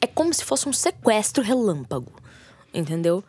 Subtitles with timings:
[0.00, 2.12] É como se fosse um sequestro relâmpago,
[2.72, 3.24] entendeu?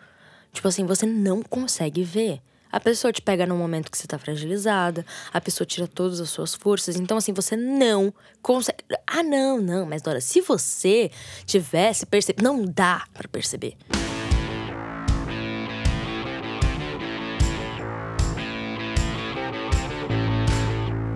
[0.53, 2.39] Tipo assim, você não consegue ver.
[2.71, 5.03] A pessoa te pega no momento que você tá fragilizada,
[5.33, 6.95] a pessoa tira todas as suas forças.
[6.95, 8.13] Então, assim, você não
[8.43, 8.83] consegue.
[9.07, 11.09] Ah, não, não, mas Dora, se você
[11.43, 12.43] tivesse percebido.
[12.43, 13.75] Não dá para perceber.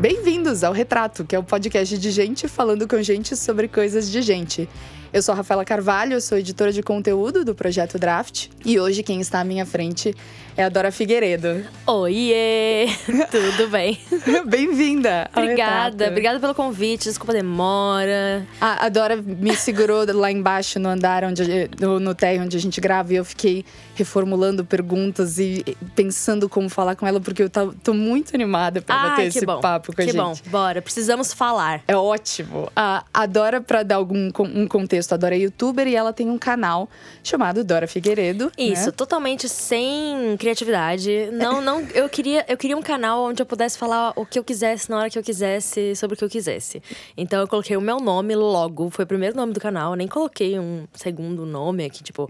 [0.01, 4.23] Bem-vindos ao Retrato, que é o podcast de gente falando com gente sobre coisas de
[4.23, 4.67] gente.
[5.14, 9.21] Eu sou a Rafaela Carvalho, sou editora de conteúdo do projeto Draft e hoje quem
[9.21, 10.16] está à minha frente
[10.55, 11.66] é a Dora Figueiredo.
[11.85, 12.88] Oiê!
[13.30, 13.99] Tudo bem?
[14.45, 15.30] Bem-vinda!
[15.35, 18.45] Obrigada, obrigada pelo convite, desculpa a demora.
[18.62, 22.59] A, a Dora me segurou lá embaixo no andar, onde, no, no térreo onde a
[22.59, 25.63] gente grava, e eu fiquei reformulando perguntas e
[25.95, 29.59] pensando como falar com ela, porque eu tô, muito animada para Ai, bater esse bom.
[29.59, 30.21] papo com a que gente.
[30.21, 31.82] bom, bora, precisamos falar.
[31.88, 32.71] É ótimo.
[32.76, 36.30] A, a Dora, pra dar algum um contexto, a Dora é youtuber e ela tem
[36.30, 36.89] um canal
[37.23, 38.52] chamado Dora Figueiredo.
[38.57, 38.91] Isso, né?
[38.91, 41.29] totalmente sem criatividade.
[41.32, 44.43] Não, não, eu queria, eu queria um canal onde eu pudesse falar o que eu
[44.43, 46.81] quisesse na hora que eu quisesse, sobre o que eu quisesse.
[47.18, 50.07] Então eu coloquei o meu nome logo, foi o primeiro nome do canal, eu nem
[50.07, 52.29] coloquei um segundo nome aqui, tipo,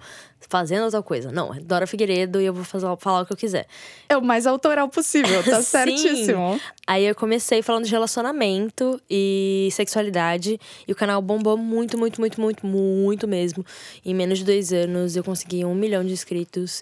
[0.50, 1.32] fazendo outra coisa.
[1.32, 3.68] Não, é Dora Figueiredo e eu vou fazer, falar o que eu quiser.
[4.08, 5.64] É o mais autoral possível, tá Sim.
[5.64, 6.60] certíssimo.
[6.86, 10.60] Aí eu comecei falando de relacionamento e sexualidade.
[10.88, 13.66] E o canal bombou muito, muito, muito, muito, muito mesmo.
[14.06, 16.82] Em menos de dois anos eu consegui um milhão de inscritos.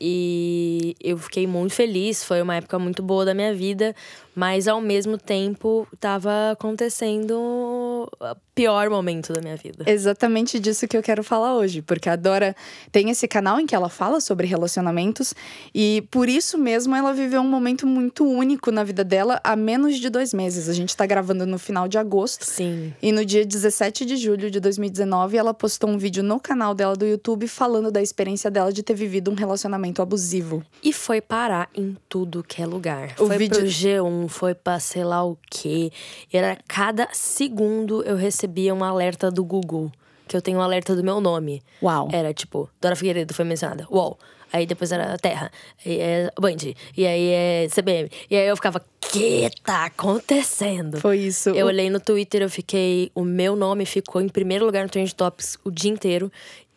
[0.00, 2.22] E eu fiquei muito feliz.
[2.22, 3.94] Foi uma época muito boa da minha vida.
[4.34, 7.32] Mas ao mesmo tempo tava acontecendo
[8.20, 9.84] o pior momento da minha vida.
[9.86, 12.54] Exatamente disso que eu quero falar hoje, porque a Dora
[12.92, 15.34] tem esse canal em que ela fala sobre relacionamentos
[15.74, 19.98] e por isso mesmo ela viveu um momento muito único na vida dela há menos
[19.98, 20.68] de dois meses.
[20.68, 22.44] A gente tá gravando no final de agosto.
[22.44, 22.92] Sim.
[23.00, 26.94] E no dia 17 de julho de 2019, ela postou um vídeo no canal dela
[26.94, 30.62] do YouTube falando da experiência dela de ter vivido um relacionamento abusivo.
[30.82, 33.14] E foi parar em tudo que é lugar.
[33.18, 35.90] O foi vídeo- pro G1, foi pra sei lá o quê.
[36.32, 39.90] E era cada segundo eu recebia um alerta do Google.
[40.28, 41.62] Que eu tenho um alerta do meu nome.
[41.80, 42.08] Uau.
[42.12, 43.86] Era tipo, Dora Figueiredo foi mencionada.
[43.90, 44.18] UOL.
[44.52, 45.50] Aí depois era Terra.
[45.84, 46.56] E é Band.
[46.96, 48.08] E aí é CBM.
[48.30, 51.00] E aí eu ficava, que tá acontecendo?
[51.00, 51.50] Foi isso.
[51.50, 53.10] Eu olhei no Twitter, eu fiquei.
[53.14, 56.30] O meu nome ficou em primeiro lugar no Trend Topics o dia inteiro.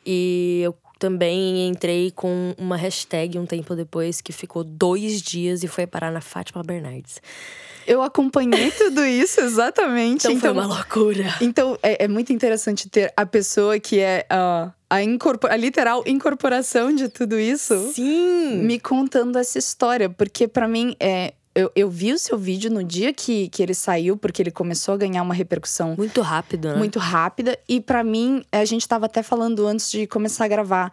[0.05, 5.67] E eu também entrei com uma hashtag um tempo depois que ficou dois dias e
[5.67, 7.21] foi parar na Fátima Bernardes.
[7.87, 10.27] Eu acompanhei tudo isso, exatamente.
[10.27, 11.33] Então, foi uma loucura.
[11.41, 16.03] Então, é, é muito interessante ter a pessoa que é ah, a, incorpor- a literal
[16.05, 18.57] incorporação de tudo isso Sim!
[18.57, 20.09] me contando essa história.
[20.09, 23.73] Porque, pra mim, é, eu, eu vi o seu vídeo no dia que, que ele
[23.73, 26.75] saiu, porque ele começou a ganhar uma repercussão Muito rápido, né?
[26.75, 27.57] muito rápida.
[27.67, 30.91] E pra mim, a gente tava até falando antes de começar a gravar.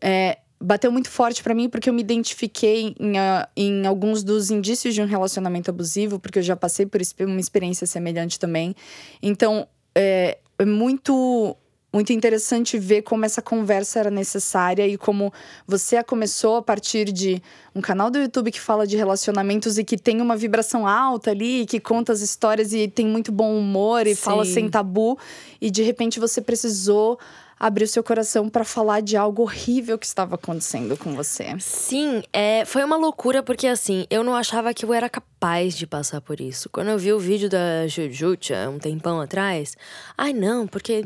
[0.00, 4.50] é, bateu muito forte pra mim porque eu me identifiquei em, ah, em alguns dos
[4.50, 8.74] indícios de um relacionamento abusivo, porque eu já passei por uma experiência semelhante também.
[9.22, 11.56] Então, é, é muito.
[11.96, 15.32] Muito interessante ver como essa conversa era necessária e como
[15.66, 17.42] você a começou a partir de
[17.74, 21.64] um canal do YouTube que fala de relacionamentos e que tem uma vibração alta ali,
[21.64, 24.52] que conta as histórias e tem muito bom humor e fala Sim.
[24.52, 25.18] sem tabu,
[25.58, 27.18] e de repente você precisou
[27.58, 31.56] abrir o seu coração para falar de algo horrível que estava acontecendo com você.
[31.58, 35.86] Sim, é, foi uma loucura porque assim, eu não achava que eu era capaz de
[35.86, 36.68] passar por isso.
[36.68, 39.76] Quando eu vi o vídeo da Jujucha um tempão atrás,
[40.16, 41.02] ai não, porque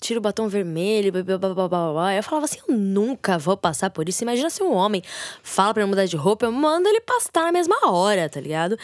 [0.00, 3.56] tira o batom vermelho, blá, blá, blá, blá, blá, eu falava assim, eu nunca vou
[3.56, 4.24] passar por isso.
[4.24, 5.02] Imagina se um homem
[5.42, 8.76] fala eu mudar de roupa, eu mando ele pastar na mesma hora, tá ligado?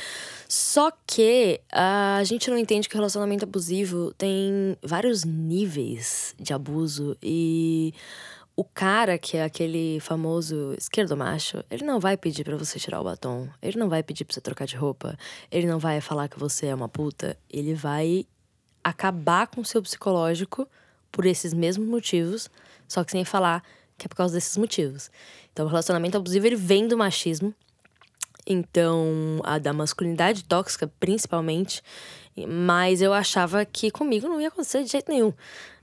[0.49, 7.06] Só que a gente não entende que o relacionamento abusivo tem vários níveis de abuso
[7.23, 7.93] e
[8.57, 13.01] o cara que é aquele famoso esquerdo macho, ele não vai pedir pra você tirar
[13.01, 15.19] o batom, ele não vai pedir pra você trocar de roupa,
[15.51, 18.27] ele não vai falar que você é uma puta, ele vai
[18.83, 20.67] acabar com o seu psicológico
[21.13, 22.49] por esses mesmos motivos,
[22.89, 23.63] só que sem falar
[23.99, 25.11] que é por causa desses motivos.
[25.53, 27.55] Então, o relacionamento abusivo ele vem do machismo.
[28.47, 31.83] Então, a da masculinidade tóxica, principalmente.
[32.45, 35.33] Mas eu achava que comigo não ia acontecer de jeito nenhum.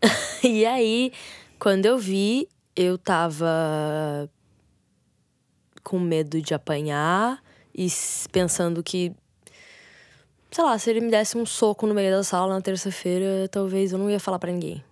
[0.43, 1.11] e aí,
[1.57, 4.29] quando eu vi, eu tava
[5.83, 7.41] com medo de apanhar
[7.73, 7.87] e
[8.31, 9.11] pensando que.
[10.51, 13.91] Sei lá, se ele me desse um soco no meio da sala na terça-feira, talvez
[13.91, 14.83] eu não ia falar pra ninguém.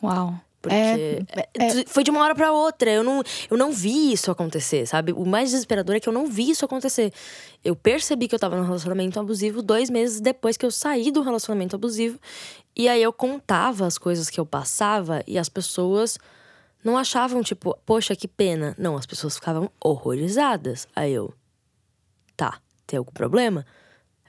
[0.00, 0.38] Uau.
[0.64, 1.84] Porque É, é.
[1.86, 2.90] foi de uma hora pra outra.
[2.90, 5.12] Eu não, eu não vi isso acontecer, sabe?
[5.12, 7.12] O mais desesperador é que eu não vi isso acontecer.
[7.62, 11.20] Eu percebi que eu tava num relacionamento abusivo dois meses depois que eu saí do
[11.20, 12.18] relacionamento abusivo.
[12.74, 16.18] E aí eu contava as coisas que eu passava e as pessoas
[16.82, 18.74] não achavam, tipo, poxa, que pena.
[18.78, 20.88] Não, as pessoas ficavam horrorizadas.
[20.96, 21.32] Aí eu,
[22.36, 23.66] tá, tem algum problema?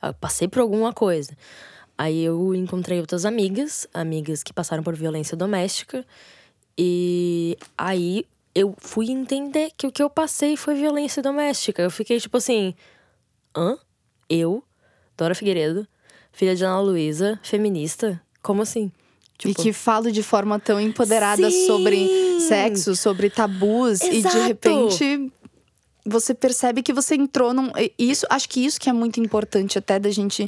[0.04, 1.36] Eu passei por alguma coisa.
[1.98, 6.06] Aí eu encontrei outras amigas, amigas que passaram por violência doméstica.
[6.78, 11.82] E aí eu fui entender que o que eu passei foi violência doméstica.
[11.82, 12.74] Eu fiquei tipo assim:
[13.56, 13.78] hã?
[14.30, 14.64] Eu,
[15.18, 15.88] Dora Figueiredo,
[16.32, 18.22] filha de Ana Luísa, feminista?
[18.42, 18.92] Como assim?
[19.36, 21.68] E Tipo, que falo de forma tão empoderada Sim!
[21.68, 24.02] sobre sexo, sobre tabus.
[24.02, 24.38] E de Exato!
[24.40, 25.32] repente
[26.06, 27.72] você percebe que você entrou num.
[27.78, 30.48] e Isso, acho que isso que é muito importante até da gente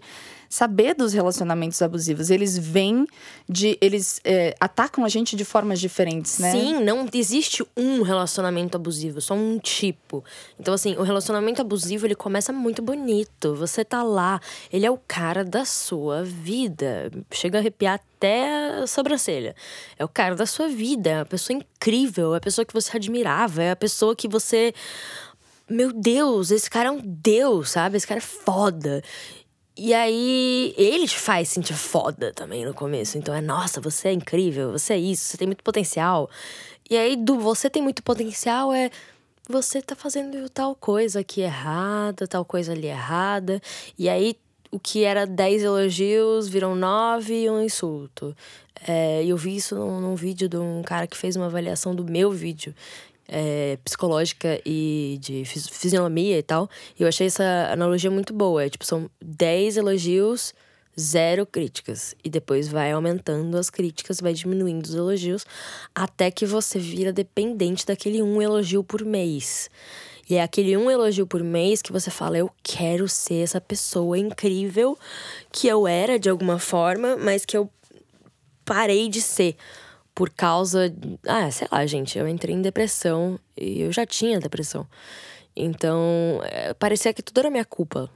[0.50, 2.30] saber dos relacionamentos abusivos.
[2.30, 3.08] Eles vêm
[3.48, 3.78] de.
[3.82, 6.52] Eles é, atacam a gente de formas diferentes, né?
[6.52, 10.24] Sim, não existe um relacionamento abusivo, só um tipo.
[10.60, 13.56] Então, assim, o relacionamento abusivo, ele começa muito bonito.
[13.56, 14.40] Você tá lá,
[14.72, 17.12] ele é o cara da sua vida.
[17.32, 19.56] Chega a arrepiar até a sobrancelha.
[19.98, 22.98] É o cara da sua vida, é a pessoa incrível, é a pessoa que você
[22.98, 24.74] admirava, é a pessoa que você.
[25.70, 27.98] Meu Deus, esse cara é um deus, sabe?
[27.98, 29.04] Esse cara é foda.
[29.78, 33.18] E aí, ele te faz sentir foda também no começo.
[33.18, 36.30] Então é, nossa, você é incrível, você é isso, você tem muito potencial.
[36.90, 38.90] E aí, do você tem muito potencial é
[39.48, 43.62] você tá fazendo tal coisa aqui errada, tal coisa ali errada.
[43.98, 44.36] E aí,
[44.72, 48.36] o que era 10 elogios viram 9 e um insulto.
[48.88, 52.04] É, eu vi isso num, num vídeo de um cara que fez uma avaliação do
[52.04, 52.74] meu vídeo.
[53.28, 56.70] É, psicológica e de fis- fisionomia e tal.
[56.98, 58.64] E eu achei essa analogia muito boa.
[58.64, 60.54] É, tipo, são 10 elogios,
[61.00, 62.16] zero críticas.
[62.24, 65.46] E depois vai aumentando as críticas, vai diminuindo os elogios,
[65.94, 69.70] até que você vira dependente daquele um elogio por mês.
[70.30, 74.18] E é aquele um elogio por mês que você fala: eu quero ser essa pessoa
[74.18, 74.98] incrível
[75.52, 77.70] que eu era de alguma forma, mas que eu
[78.66, 79.56] parei de ser
[80.18, 80.92] por causa.
[81.28, 84.88] Ah, sei lá, gente, eu entrei em depressão e eu já tinha depressão.
[85.56, 88.10] Então, é, parecia que tudo era minha culpa.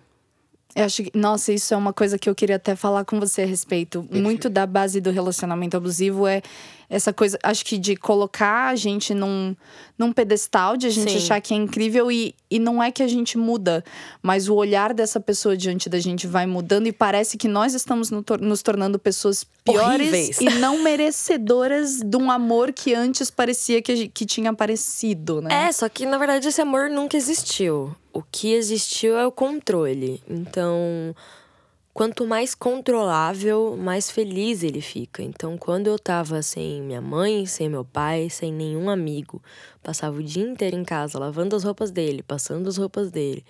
[0.75, 3.43] Eu acho que, nossa, isso é uma coisa que eu queria até falar com você
[3.43, 4.03] a respeito.
[4.09, 6.41] Muito da base do relacionamento abusivo é
[6.91, 9.55] essa coisa, acho que de colocar a gente num,
[9.97, 11.17] num pedestal, de a gente Sim.
[11.17, 13.81] achar que é incrível e, e não é que a gente muda,
[14.21, 18.11] mas o olhar dessa pessoa diante da gente vai mudando e parece que nós estamos
[18.11, 20.41] no nos tornando pessoas piores Horríveis.
[20.41, 25.67] e não merecedoras de um amor que antes parecia que, que tinha aparecido, né?
[25.67, 27.95] É, só que na verdade esse amor nunca existiu.
[28.11, 30.21] O que existiu é o controle.
[30.29, 31.15] Então,
[31.93, 35.21] quanto mais controlável, mais feliz ele fica.
[35.21, 39.41] Então, quando eu tava sem minha mãe, sem meu pai, sem nenhum amigo,
[39.83, 43.43] passava o dia inteiro em casa lavando as roupas dele, passando as roupas dele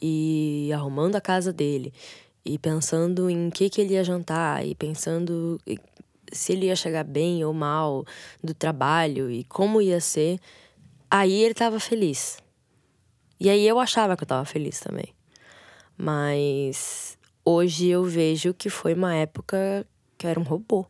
[0.00, 1.92] e arrumando a casa dele
[2.44, 5.60] e pensando em que que ele ia jantar e pensando
[6.32, 8.04] se ele ia chegar bem ou mal
[8.42, 10.38] do trabalho e como ia ser,
[11.10, 12.38] aí ele tava feliz.
[13.38, 15.14] E aí eu achava que eu tava feliz também.
[15.96, 20.86] Mas hoje eu vejo que foi uma época que eu era um robô.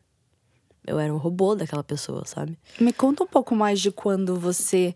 [0.86, 2.58] Eu era um robô daquela pessoa, sabe?
[2.80, 4.94] Me conta um pouco mais de quando você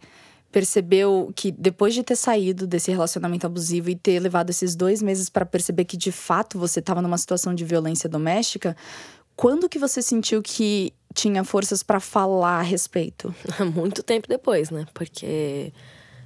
[0.50, 5.28] percebeu que depois de ter saído desse relacionamento abusivo e ter levado esses dois meses
[5.28, 8.76] para perceber que de fato você estava numa situação de violência doméstica,
[9.34, 13.34] quando que você sentiu que tinha forças para falar a respeito?
[13.74, 14.86] Muito tempo depois, né?
[14.94, 15.72] Porque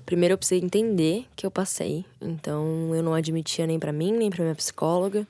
[0.08, 2.02] primeiro eu precisei entender que eu passei.
[2.18, 5.28] Então eu não admitia nem pra mim, nem pra minha psicóloga.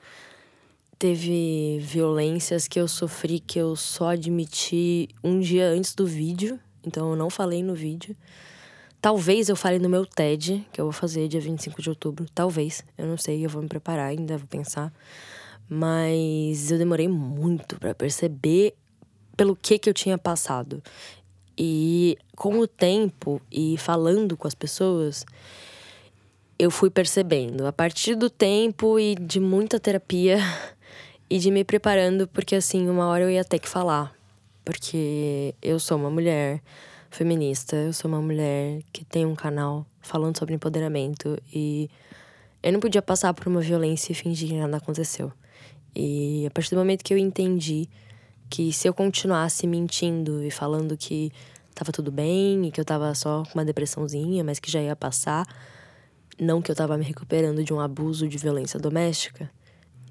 [0.97, 6.61] Teve violências que eu sofri que eu só admiti um dia antes do vídeo.
[6.87, 8.15] Então eu não falei no vídeo.
[9.01, 12.27] Talvez eu fale no meu TED, que eu vou fazer dia 25 de outubro.
[12.33, 12.85] Talvez.
[12.97, 14.93] Eu não sei, eu vou me preparar ainda, vou pensar.
[15.69, 18.75] Mas eu demorei muito pra perceber
[19.37, 20.81] pelo que que eu tinha passado.
[21.59, 25.27] E com o tempo e falando com as pessoas,
[26.57, 27.67] eu fui percebendo.
[27.67, 30.39] A partir do tempo e de muita terapia
[31.29, 34.15] e de me preparando, porque assim, uma hora eu ia ter que falar.
[34.65, 36.63] Porque eu sou uma mulher
[37.11, 41.91] feminista, eu sou uma mulher que tem um canal falando sobre empoderamento e
[42.63, 45.33] eu não podia passar por uma violência e fingir que nada aconteceu.
[45.95, 47.89] E a partir do momento que eu entendi
[48.49, 51.31] que se eu continuasse mentindo e falando que
[51.75, 54.97] tava tudo bem e que eu tava só com uma depressãozinha, mas que já ia
[54.97, 55.47] passar,
[56.39, 59.51] não que eu tava me recuperando de um abuso de violência doméstica,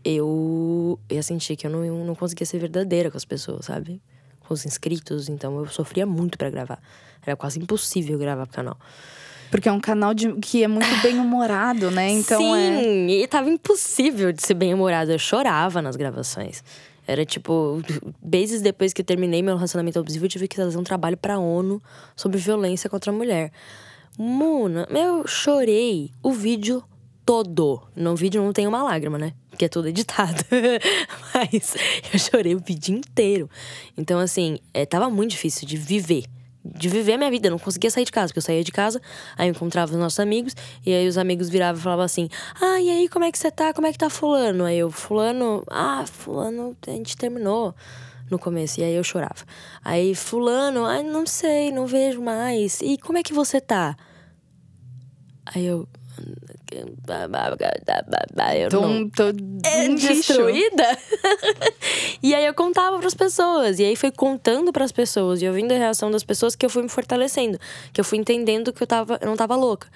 [0.03, 4.01] eu ia sentir que eu não, eu não conseguia ser verdadeira com as pessoas, sabe?
[4.48, 6.79] com os inscritos, então eu sofria muito para gravar.
[7.25, 8.77] Era quase impossível gravar pro canal.
[9.51, 12.10] Porque é um canal de, que é muito bem humorado, né?
[12.10, 13.24] Então Sim, é.
[13.24, 15.12] e tava impossível de ser bem humorado.
[15.12, 16.63] Eu chorava nas gravações.
[17.08, 17.82] Era tipo,
[18.22, 21.40] meses depois que eu terminei meu relacionamento abusivo, eu tive que fazer um trabalho pra
[21.40, 21.82] ONU
[22.16, 23.52] sobre violência contra a mulher.
[24.18, 26.84] Mona, eu chorei o vídeo
[27.26, 27.82] todo.
[27.96, 29.34] No vídeo não tem uma lágrima, né?
[29.50, 30.44] Porque é tudo editado.
[31.34, 31.76] Mas
[32.14, 33.50] eu chorei o vídeo inteiro.
[33.98, 36.26] Então, assim, é, tava muito difícil de viver
[36.75, 37.47] de viver a minha vida.
[37.47, 39.01] Eu não conseguia sair de casa, porque eu saía de casa,
[39.38, 40.55] aí eu encontrava os nossos amigos,
[40.86, 42.29] e aí os amigos viravam e falavam assim:
[42.62, 43.74] Ah, e aí, como é que você tá?
[43.74, 44.65] Como é que tá Fulano?
[44.65, 47.74] Aí eu, Fulano, ah, Fulano, a gente terminou
[48.29, 49.45] no começo, e aí eu chorava.
[49.83, 52.81] Aí, Fulano, ai, não sei, não vejo mais.
[52.81, 53.95] E como é que você tá?
[55.45, 55.88] Aí eu.
[56.75, 59.29] Eu Tô, não, tô
[59.63, 60.97] é destruída.
[62.21, 63.79] e aí eu contava para as pessoas.
[63.79, 66.69] E aí foi contando para as pessoas e ouvindo a reação das pessoas que eu
[66.69, 67.59] fui me fortalecendo,
[67.93, 69.88] que eu fui entendendo que eu tava, eu não tava louca.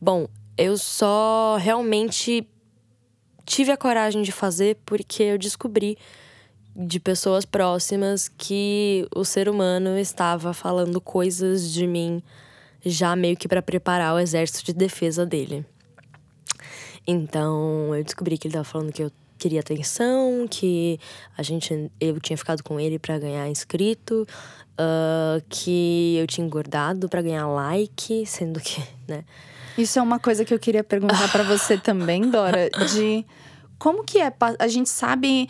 [0.00, 0.26] Bom,
[0.56, 2.46] eu só realmente
[3.44, 5.98] tive a coragem de fazer porque eu descobri
[6.76, 12.22] de pessoas próximas que o ser humano estava falando coisas de mim
[12.84, 15.64] já meio que para preparar o exército de defesa dele.
[17.06, 20.98] Então, eu descobri que ele tava falando que eu queria atenção, que
[21.36, 24.26] a gente eu tinha ficado com ele para ganhar inscrito,
[24.72, 29.24] uh, que eu tinha engordado para ganhar like, sendo que, né?
[29.76, 33.26] Isso é uma coisa que eu queria perguntar para você também, Dora, de
[33.78, 35.48] como que é a gente sabe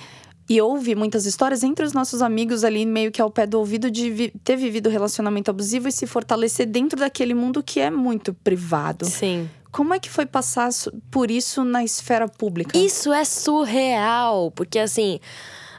[0.49, 3.91] e ouve muitas histórias entre os nossos amigos ali, meio que ao pé do ouvido,
[3.91, 8.35] de vi ter vivido relacionamento abusivo e se fortalecer dentro daquele mundo que é muito
[8.35, 9.07] privado.
[9.07, 9.49] Sim.
[9.75, 10.71] Como é que foi passar
[11.11, 12.79] por isso na esfera pública?
[12.79, 15.19] Isso é surreal, porque assim.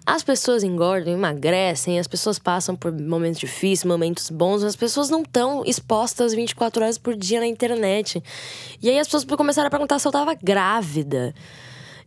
[0.05, 5.21] As pessoas engordam, emagrecem, as pessoas passam por momentos difíceis, momentos bons, as pessoas não
[5.23, 8.21] estão expostas 24 horas por dia na internet.
[8.79, 11.33] E aí as pessoas começaram a perguntar se eu tava grávida.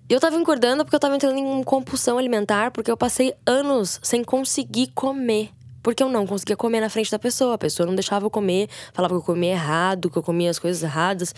[0.09, 4.23] Eu tava engordando porque eu tava entrando em compulsão alimentar, porque eu passei anos sem
[4.23, 5.51] conseguir comer.
[5.83, 7.55] Porque eu não conseguia comer na frente da pessoa.
[7.55, 10.59] A pessoa não deixava eu comer, falava que eu comia errado, que eu comia as
[10.59, 11.35] coisas erradas.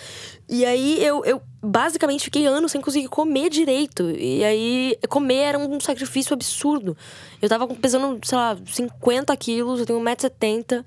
[0.48, 4.10] E aí eu, eu basicamente fiquei anos sem conseguir comer direito.
[4.10, 6.96] E aí comer era um sacrifício absurdo.
[7.40, 10.84] Eu tava pesando, sei lá, 50 quilos, eu tenho 1,70m.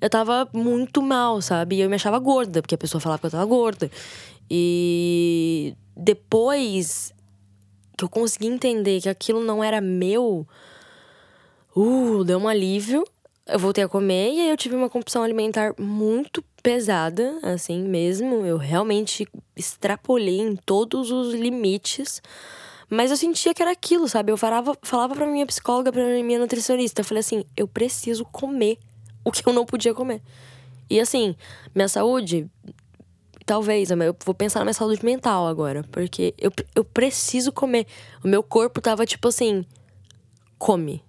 [0.00, 1.76] Eu tava muito mal, sabe?
[1.76, 3.90] E eu me achava gorda, porque a pessoa falava que eu tava gorda.
[4.50, 7.12] E depois
[7.96, 10.46] que eu consegui entender que aquilo não era meu
[11.74, 13.04] uh, deu um alívio.
[13.46, 18.46] Eu voltei a comer e aí eu tive uma compulsão alimentar muito pesada, assim mesmo.
[18.46, 22.22] Eu realmente extrapolei em todos os limites.
[22.88, 24.30] Mas eu sentia que era aquilo, sabe?
[24.30, 27.00] Eu falava, falava pra minha psicóloga, pra minha nutricionista.
[27.00, 28.78] Eu falei assim: eu preciso comer
[29.24, 30.22] o que eu não podia comer.
[30.88, 31.34] E assim,
[31.74, 32.48] minha saúde.
[33.46, 35.84] Talvez, eu vou pensar na minha saúde mental agora.
[35.90, 37.86] Porque eu, eu preciso comer.
[38.22, 39.64] O meu corpo tava tipo assim:
[40.58, 41.02] come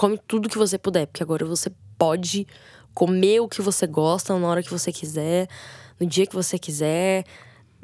[0.00, 2.46] come tudo que você puder, porque agora você pode
[2.94, 5.46] comer o que você gosta na hora que você quiser,
[6.00, 7.26] no dia que você quiser,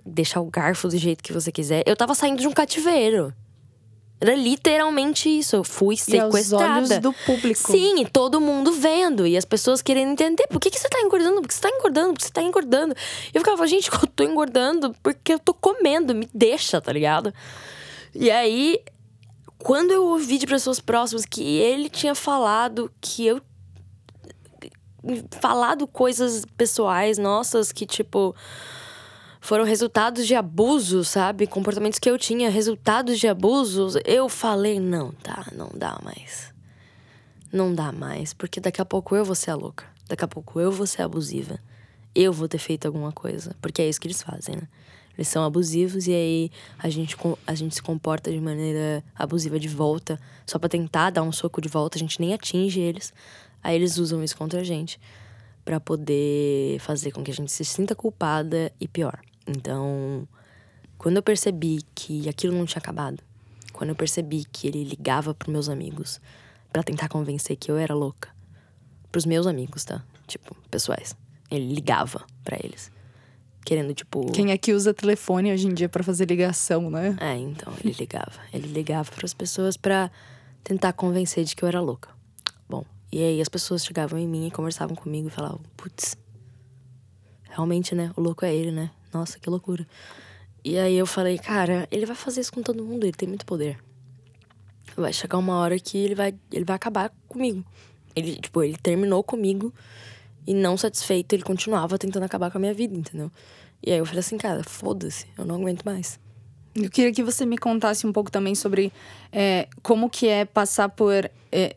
[0.03, 1.83] deixar o garfo do jeito que você quiser.
[1.85, 3.35] Eu tava saindo de um cativeiro.
[4.19, 5.57] Era literalmente isso.
[5.57, 6.65] Eu fui sequestrada.
[6.65, 7.71] E olhos do público.
[7.71, 9.27] Sim, e todo mundo vendo.
[9.27, 11.69] E as pessoas querendo entender por que, que você tá engordando, por que você tá
[11.69, 12.95] engordando, por que você tá engordando.
[13.27, 17.31] E eu ficava, gente, eu tô engordando porque eu tô comendo, me deixa, tá ligado?
[18.15, 18.81] E aí
[19.67, 23.43] quando eu ouvi de pessoas próximas que ele tinha falado que eu.
[25.41, 28.33] falado coisas pessoais nossas que, tipo.
[29.41, 31.49] Foram resultados de abuso, sabe?
[31.49, 33.97] Comportamentos que eu tinha, resultados de abusos.
[34.05, 36.55] Eu falei, não, tá, não dá mais.
[37.53, 39.85] Não dá mais, porque daqui a pouco eu vou ser a louca.
[40.09, 41.59] Daqui a pouco eu vou ser abusiva.
[42.15, 43.57] Eu vou ter feito alguma coisa.
[43.61, 44.69] Porque é isso que eles fazem, né?
[45.17, 49.69] Eles são abusivos e aí a gente, a gente se comporta de maneira abusiva de
[49.69, 53.13] volta, só para tentar dar um soco de volta, a gente nem atinge eles.
[53.63, 55.01] Aí eles usam isso contra a gente
[55.65, 59.19] para poder fazer com que a gente se sinta culpada e pior.
[59.47, 60.29] Então,
[60.99, 63.23] quando eu percebi que aquilo não tinha acabado,
[63.73, 66.21] quando eu percebi que ele ligava para meus amigos
[66.73, 68.29] para tentar convencer que eu era louca,
[69.11, 70.05] pros meus amigos, tá?
[70.27, 71.17] Tipo, pessoais.
[71.51, 72.91] Ele ligava para eles
[73.67, 74.31] querendo, tipo.
[74.31, 77.17] Quem é que usa telefone hoje em dia para fazer ligação, né?
[77.21, 78.41] É, então, ele ligava.
[78.53, 80.09] ele ligava para as pessoas para
[80.63, 82.09] tentar convencer de que eu era louca.
[82.69, 86.17] Bom, e aí as pessoas chegavam em mim e conversavam comigo e falavam: putz,
[87.51, 88.13] realmente, né?
[88.17, 88.91] O louco é ele, né?
[89.13, 89.85] Nossa, que loucura.
[90.65, 93.45] E aí eu falei: cara, ele vai fazer isso com todo mundo, ele tem muito
[93.45, 93.79] poder.
[94.97, 97.65] Vai chegar uma hora que ele vai, ele vai acabar comigo.
[98.15, 99.75] Ele, tipo, ele terminou comigo
[100.47, 103.31] e não satisfeito, ele continuava tentando acabar com a minha vida, entendeu?
[103.85, 106.19] E aí eu falei assim, cara, foda-se, eu não aguento mais.
[106.75, 108.93] Eu queria que você me contasse um pouco também sobre
[109.33, 111.77] é, como que é passar por é,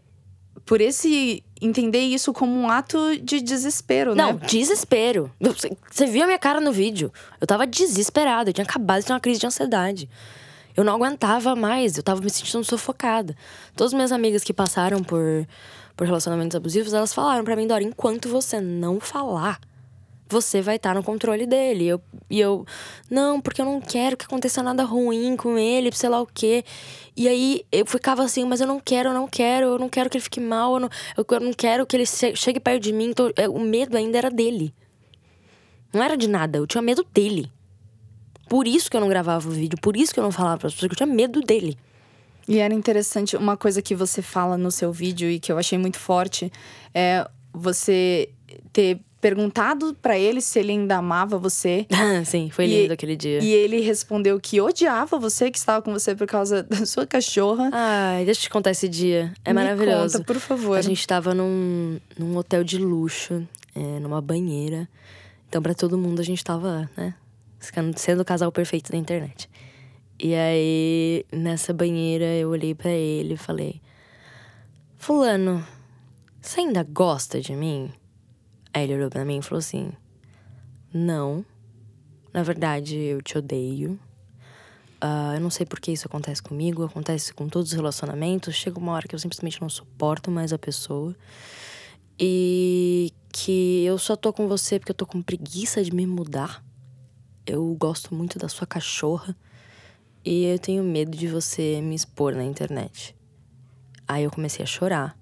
[0.65, 4.39] por esse entender isso como um ato de desespero, Não, né?
[4.47, 5.31] desespero.
[5.39, 7.11] Você- Você viu a minha cara no vídeo?
[7.41, 10.09] Eu tava desesperada, eu tinha acabado de ter uma crise de ansiedade.
[10.79, 13.35] Eu não aguentava mais, eu tava me sentindo sufocada.
[13.75, 15.45] Todas as minhas amigas que passaram por,
[15.93, 19.59] por relacionamentos abusivos, elas falaram pra mim, Dora, enquanto você não falar,
[20.29, 21.83] você vai estar no controle dele.
[21.83, 22.65] E eu, e eu,
[23.11, 26.63] não, porque eu não quero que aconteça nada ruim com ele, sei lá o quê.
[27.13, 30.09] E aí eu ficava assim, mas eu não quero, eu não quero, eu não quero
[30.09, 32.93] que ele fique mal, eu não, eu, não quero que ele che- chegue perto de
[32.93, 33.09] mim.
[33.09, 34.73] Então, o medo ainda era dele.
[35.91, 37.51] Não era de nada, eu tinha medo dele.
[38.49, 40.67] Por isso que eu não gravava o vídeo, por isso que eu não falava para
[40.67, 41.77] as pessoas, que eu tinha medo dele.
[42.47, 45.77] E era interessante, uma coisa que você fala no seu vídeo e que eu achei
[45.77, 46.51] muito forte
[46.93, 48.29] é você
[48.73, 51.85] ter perguntado pra ele se ele ainda amava você.
[52.25, 53.39] Sim, foi E- lindo aquele dia.
[53.43, 57.69] E ele respondeu que odiava você, que estava com você por causa da sua cachorra.
[57.71, 59.31] Ai, deixa eu te contar esse dia.
[59.45, 60.19] É Me maravilhoso.
[60.19, 60.77] conta, por favor.
[60.77, 64.87] A gente tava num, num hotel de luxo, é, numa banheira.
[65.49, 67.13] Então, pra todo mundo, a gente tava, né?
[67.95, 69.49] Sendo o casal perfeito da internet.
[70.21, 73.81] E aí, nessa banheira, eu olhei pra ele e falei:
[74.97, 75.65] Fulano,
[76.41, 77.91] você ainda gosta de mim?
[78.73, 79.91] Aí ele olhou pra mim e falou assim:
[80.93, 81.45] Não.
[82.33, 83.99] Na verdade, eu te odeio.
[85.01, 88.55] Ah, eu não sei por que isso acontece comigo, acontece com todos os relacionamentos.
[88.55, 91.15] Chega uma hora que eu simplesmente não suporto mais a pessoa.
[92.19, 96.63] E que eu só tô com você porque eu tô com preguiça de me mudar.
[97.49, 99.35] Eu gosto muito da sua cachorra.
[100.23, 103.15] E eu tenho medo de você me expor na internet.
[104.07, 105.17] Aí eu comecei a chorar.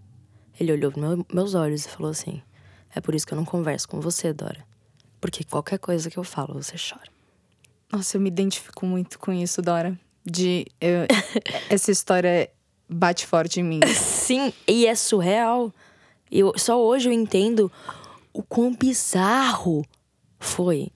[0.59, 2.41] Ele olhou nos meus olhos e falou assim:
[2.93, 4.65] É por isso que eu não converso com você, Dora.
[5.21, 7.09] Porque qualquer coisa que eu falo, você chora.
[7.91, 9.97] Nossa, eu me identifico muito com isso, Dora.
[10.25, 10.65] De.
[10.81, 11.07] eu-
[11.69, 12.49] essa história
[12.89, 13.79] bate forte em mim.
[13.95, 15.71] Sim, e é surreal.
[16.29, 17.71] Eu, só hoje eu entendo
[18.33, 19.85] o quão bizarro
[20.39, 20.91] foi.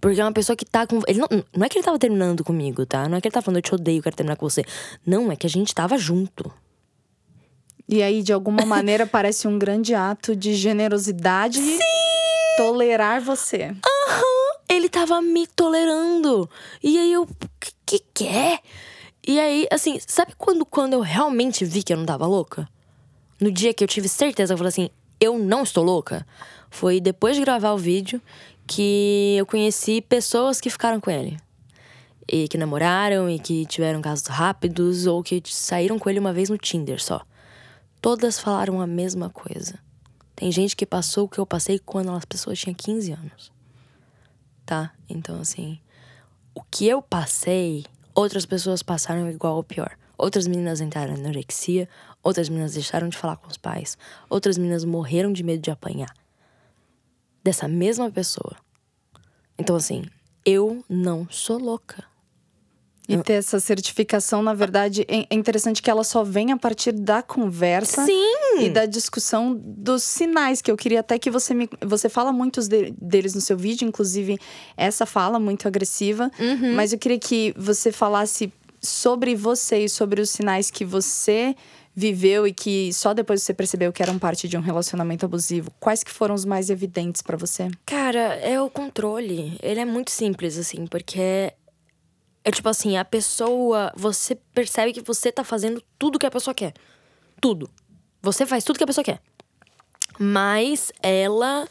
[0.00, 1.00] Porque é uma pessoa que tá com.
[1.06, 3.08] Ele não, não é que ele tava terminando comigo, tá?
[3.08, 4.64] Não é que ele tava falando, eu te odeio, quero terminar com você.
[5.04, 6.52] Não, é que a gente tava junto.
[7.88, 11.60] E aí, de alguma maneira, parece um grande ato de generosidade.
[12.56, 13.74] Tolerar você.
[14.68, 16.48] Ele tava me tolerando.
[16.82, 17.26] E aí eu.
[17.58, 18.58] Que, que que é?
[19.26, 22.68] E aí, assim, sabe quando, quando eu realmente vi que eu não tava louca?
[23.40, 26.26] No dia que eu tive certeza, eu falei assim: eu não estou louca.
[26.70, 28.20] Foi depois de gravar o vídeo
[28.68, 31.36] que eu conheci pessoas que ficaram com ele.
[32.30, 36.50] E que namoraram e que tiveram casos rápidos ou que saíram com ele uma vez
[36.50, 37.22] no Tinder só.
[38.00, 39.78] Todas falaram a mesma coisa.
[40.36, 43.58] Tem gente que passou o que eu passei quando as pessoas tinham 15 anos
[44.68, 44.92] tá?
[45.08, 45.80] Então, assim,
[46.54, 49.96] o que eu passei, outras pessoas passaram igual ou pior.
[50.18, 51.88] Outras meninas entraram em anorexia,
[52.22, 53.96] outras meninas deixaram de falar com os pais,
[54.28, 56.12] outras meninas morreram de medo de apanhar.
[57.48, 58.54] Dessa mesma pessoa.
[59.58, 60.04] Então, assim,
[60.44, 62.04] eu não sou louca.
[63.08, 66.92] E ter essa certificação, na verdade, é é interessante que ela só vem a partir
[66.92, 68.60] da conversa Sim!
[68.60, 71.70] e da discussão dos sinais, que eu queria até que você me.
[71.80, 74.36] Você fala muitos de- deles no seu vídeo, inclusive
[74.76, 76.30] essa fala muito agressiva.
[76.38, 76.74] Uhum.
[76.74, 81.56] Mas eu queria que você falasse sobre você e sobre os sinais que você
[81.98, 85.72] viveu e que só depois você percebeu que eram parte de um relacionamento abusivo.
[85.80, 87.68] Quais que foram os mais evidentes pra você?
[87.84, 89.58] Cara, é o controle.
[89.60, 91.54] Ele é muito simples, assim, porque é,
[92.44, 93.92] é tipo assim, a pessoa.
[93.96, 96.72] Você percebe que você tá fazendo tudo que a pessoa quer.
[97.40, 97.68] Tudo.
[98.22, 99.20] Você faz tudo que a pessoa quer.
[100.20, 101.66] Mas ela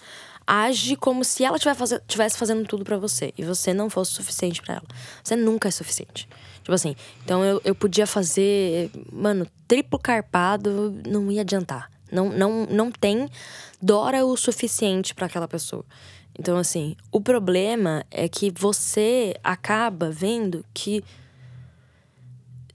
[0.45, 4.11] age como se ela tivesse faze- tivesse fazendo tudo pra você e você não fosse
[4.11, 4.85] suficiente pra ela.
[5.23, 6.27] Você nunca é suficiente.
[6.67, 11.89] Tipo assim, então eu, eu podia fazer, mano, triplo carpado, não ia adiantar.
[12.11, 13.29] Não, não, não tem
[13.81, 15.85] Dora o suficiente pra aquela pessoa.
[16.37, 21.01] Então, assim, o problema é que você acaba vendo que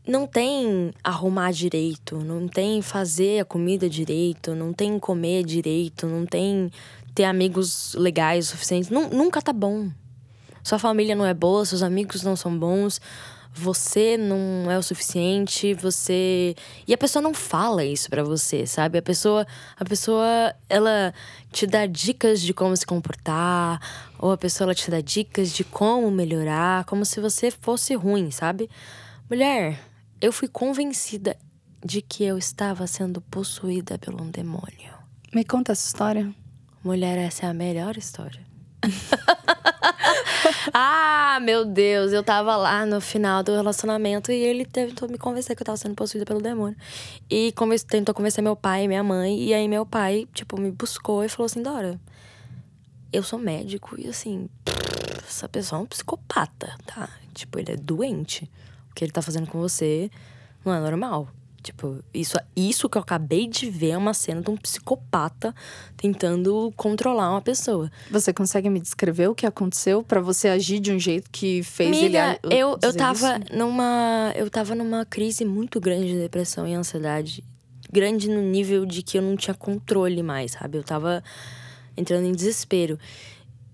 [0.08, 6.24] não tem arrumar direito, não tem fazer a comida direito, não tem comer direito, não
[6.24, 6.72] tem
[7.14, 8.90] ter amigos legais o suficiente.
[8.90, 9.90] Nu- nunca tá bom.
[10.62, 13.00] Sua família não é boa, seus amigos não são bons,
[13.54, 16.54] você não é o suficiente, você
[16.86, 18.98] e a pessoa não fala isso pra você, sabe?
[18.98, 19.46] A pessoa,
[19.78, 21.12] a pessoa ela
[21.50, 23.80] te dá dicas de como se comportar,
[24.18, 28.30] ou a pessoa ela te dá dicas de como melhorar, como se você fosse ruim,
[28.30, 28.70] sabe?
[29.28, 29.78] Mulher,
[30.20, 31.36] eu fui convencida
[31.84, 34.92] de que eu estava sendo possuída por um demônio.
[35.34, 36.32] Me conta essa história.
[36.82, 38.40] Mulher, essa é a melhor história.
[40.72, 45.54] ah, meu Deus, eu tava lá no final do relacionamento e ele tentou me convencer
[45.56, 46.76] que eu tava sendo possuída pelo demônio.
[47.30, 47.52] E
[47.88, 49.38] tentou convencer meu pai e minha mãe.
[49.42, 51.98] E aí meu pai, tipo, me buscou e falou assim: Dora,
[53.12, 54.48] eu sou médico e assim,
[55.26, 57.08] essa pessoa é um psicopata, tá?
[57.34, 58.50] Tipo, ele é doente.
[58.90, 60.10] O que ele tá fazendo com você
[60.64, 61.28] não é normal.
[61.62, 65.54] Tipo, isso, isso que eu acabei de ver é uma cena de um psicopata
[65.96, 67.90] tentando controlar uma pessoa.
[68.10, 71.96] Você consegue me descrever o que aconteceu para você agir de um jeito que fez
[71.96, 73.56] Amiga, ele eu eu tava isso?
[73.56, 77.44] numa eu tava numa crise muito grande de depressão e ansiedade,
[77.92, 80.78] grande no nível de que eu não tinha controle mais, sabe?
[80.78, 81.22] Eu tava
[81.96, 82.98] entrando em desespero.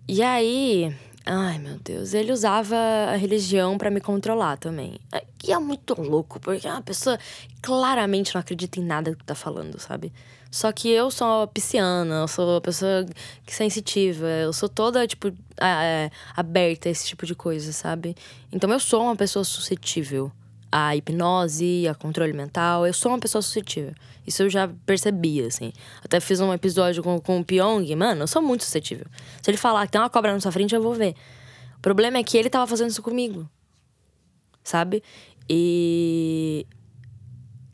[0.07, 0.95] E aí,
[1.31, 2.15] Ai, meu Deus.
[2.15, 4.99] Ele usava a religião para me controlar também.
[5.47, 7.19] E é muito louco, porque é uma pessoa
[7.61, 10.11] claramente não acredita em nada que tá falando, sabe?
[10.51, 13.05] Só que eu sou pisciana, eu sou uma pessoa
[13.47, 15.29] sensitiva, eu sou toda, tipo,
[15.61, 18.17] é, aberta a esse tipo de coisa, sabe?
[18.51, 20.33] Então eu sou uma pessoa suscetível
[20.71, 22.87] a hipnose, a controle mental.
[22.87, 23.95] Eu sou uma pessoa suscetível.
[24.27, 25.73] Isso eu já percebi, assim.
[26.05, 29.07] Até fiz um episódio com, com o Pyong, mano, eu sou muito suscetível.
[29.43, 31.15] Se ele falar que tem uma cobra na sua frente, eu vou ver.
[31.77, 33.49] O problema é que ele tava fazendo isso comigo.
[34.63, 35.03] Sabe?
[35.49, 36.67] E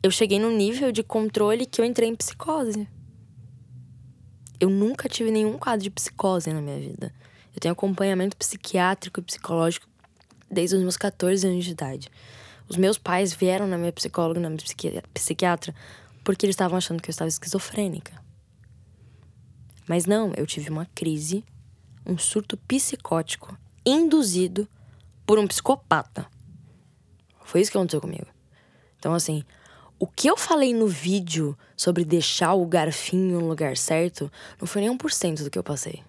[0.01, 2.87] eu cheguei num nível de controle que eu entrei em psicose.
[4.59, 7.13] Eu nunca tive nenhum quadro de psicose na minha vida.
[7.53, 9.87] Eu tenho acompanhamento psiquiátrico e psicológico
[10.49, 12.09] desde os meus 14 anos de idade.
[12.67, 14.61] Os meus pais vieram na minha psicóloga, na minha
[15.13, 15.75] psiquiatra,
[16.23, 18.13] porque eles estavam achando que eu estava esquizofrênica.
[19.87, 21.43] Mas não, eu tive uma crise,
[22.05, 24.67] um surto psicótico induzido
[25.25, 26.25] por um psicopata.
[27.43, 28.25] Foi isso que aconteceu comigo.
[28.97, 29.43] Então, assim,
[29.99, 34.81] o que eu falei no vídeo sobre deixar o garfinho no lugar certo não foi
[34.81, 36.03] nem um por cento do que eu passei.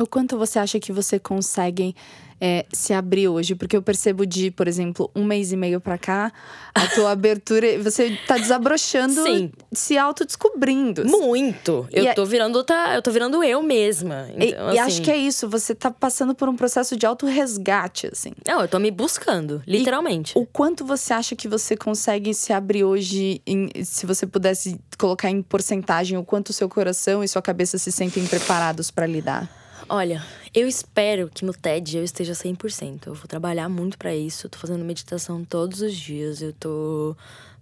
[0.00, 1.94] O quanto você acha que você consegue
[2.40, 3.54] é, se abrir hoje?
[3.54, 6.32] Porque eu percebo de, por exemplo, um mês e meio pra cá,
[6.74, 9.52] a tua abertura, você tá desabrochando, Sim.
[9.70, 11.04] se autodescobrindo.
[11.04, 11.86] Muito!
[11.92, 14.26] Eu e tô virando outra, eu tô virando eu mesma.
[14.30, 14.76] Então, e, assim...
[14.76, 18.32] e, acho que é isso, você tá passando por um processo de autorresgate, assim.
[18.46, 20.32] Não, eu tô me buscando, literalmente.
[20.34, 24.80] E o quanto você acha que você consegue se abrir hoje, em, se você pudesse
[24.96, 29.59] colocar em porcentagem, o quanto seu coração e sua cabeça se sentem preparados para lidar?
[29.92, 30.24] Olha,
[30.54, 33.08] eu espero que no TED eu esteja 100%.
[33.08, 34.46] Eu vou trabalhar muito para isso.
[34.46, 36.40] Eu tô fazendo meditação todos os dias.
[36.40, 37.16] Eu tô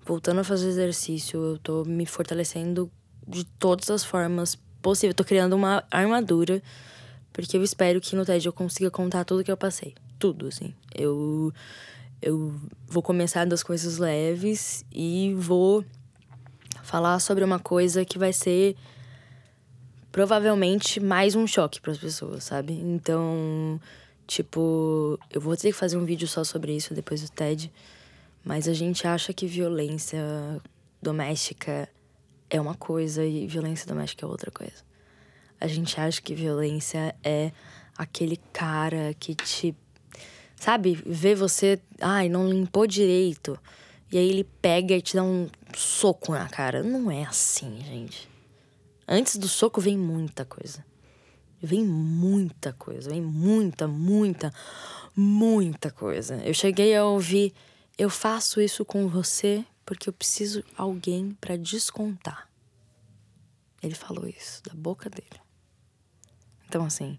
[0.05, 1.43] voltando a fazer exercício.
[1.43, 2.91] Eu tô me fortalecendo
[3.27, 5.13] de todas as formas possíveis.
[5.13, 6.63] Eu tô criando uma armadura.
[7.33, 9.95] Porque eu espero que no TED eu consiga contar tudo que eu passei.
[10.19, 10.75] Tudo, assim.
[10.95, 11.51] Eu,
[12.21, 12.55] eu
[12.87, 15.83] vou começar das coisas leves e vou
[16.83, 18.77] falar sobre uma coisa que vai ser
[20.19, 22.73] provavelmente mais um choque para as pessoas, sabe?
[22.73, 23.81] Então,
[24.27, 27.71] tipo, eu vou ter que fazer um vídeo só sobre isso depois do TED,
[28.45, 30.21] mas a gente acha que violência
[31.01, 31.89] doméstica
[32.51, 34.83] é uma coisa e violência doméstica é outra coisa.
[35.61, 37.53] A gente acha que violência é
[37.97, 39.73] aquele cara que te
[40.57, 43.57] sabe, vê você, ai, não limpou direito.
[44.11, 46.83] E aí ele pega e te dá um soco na cara.
[46.83, 48.29] Não é assim, gente.
[49.09, 50.85] Antes do soco vem muita coisa.
[51.61, 54.53] Vem muita coisa, vem muita, muita,
[55.17, 56.37] muita coisa.
[56.45, 57.55] Eu cheguei a ouvir:
[57.97, 62.49] eu faço isso com você porque eu preciso de alguém para descontar.
[63.83, 65.41] Ele falou isso da boca dele.
[66.69, 67.19] Então, assim,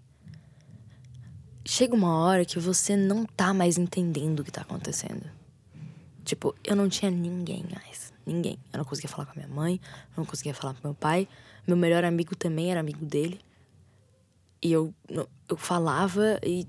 [1.64, 5.28] chega uma hora que você não tá mais entendendo o que tá acontecendo.
[6.24, 8.12] Tipo, eu não tinha ninguém mais.
[8.24, 8.58] Ninguém.
[8.72, 9.80] Eu não conseguia falar com a minha mãe,
[10.16, 11.28] não conseguia falar com meu pai.
[11.70, 13.38] Meu melhor amigo também era amigo dele.
[14.60, 14.92] E eu,
[15.48, 16.66] eu falava e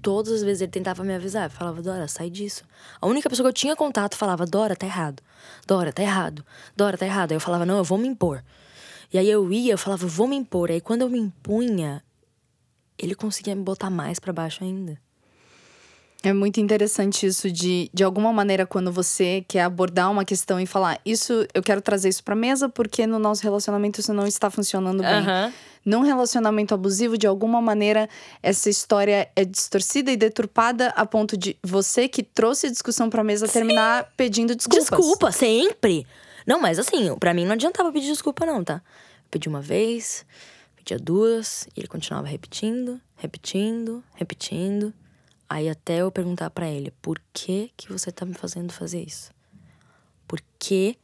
[0.00, 1.46] todas as vezes ele tentava me avisar.
[1.46, 2.62] Eu falava, Dora, sai disso.
[3.00, 5.20] A única pessoa que eu tinha contato falava, Dora, tá errado.
[5.66, 6.46] Dora, tá errado.
[6.76, 7.32] Dora, tá errado.
[7.32, 8.40] Aí eu falava, não, eu vou me impor.
[9.12, 10.70] E aí eu ia, eu falava, vou me impor.
[10.70, 12.04] Aí quando eu me impunha,
[12.96, 14.96] ele conseguia me botar mais para baixo ainda.
[16.22, 20.66] É muito interessante isso de, de alguma maneira, quando você quer abordar uma questão e
[20.66, 24.50] falar, isso, eu quero trazer isso pra mesa porque no nosso relacionamento isso não está
[24.50, 25.20] funcionando bem.
[25.20, 25.52] Uhum.
[25.84, 28.08] Num relacionamento abusivo, de alguma maneira,
[28.42, 33.22] essa história é distorcida e deturpada a ponto de você que trouxe a discussão pra
[33.22, 33.52] mesa Sim.
[33.52, 34.88] terminar pedindo desculpas.
[34.88, 36.04] Desculpa, sempre.
[36.44, 38.74] Não, mas assim, para mim não adiantava pedir desculpa, não, tá?
[38.74, 40.26] Eu pedi uma vez,
[40.74, 44.92] pedia duas, e ele continuava repetindo, repetindo, repetindo.
[45.48, 49.30] Aí até eu perguntar para ele, por que que você tá me fazendo fazer isso?
[50.26, 50.98] por que,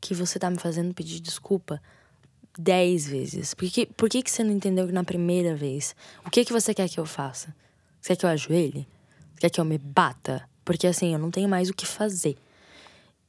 [0.00, 1.80] que você tá me fazendo pedir desculpa
[2.58, 3.54] dez vezes?
[3.54, 5.94] Por que, por que, que você não entendeu na primeira vez?
[6.24, 7.54] O que, que você quer que eu faça?
[8.00, 8.88] Você quer que eu ajoelhe?
[9.34, 10.48] Você quer que eu me bata?
[10.64, 12.36] Porque assim, eu não tenho mais o que fazer.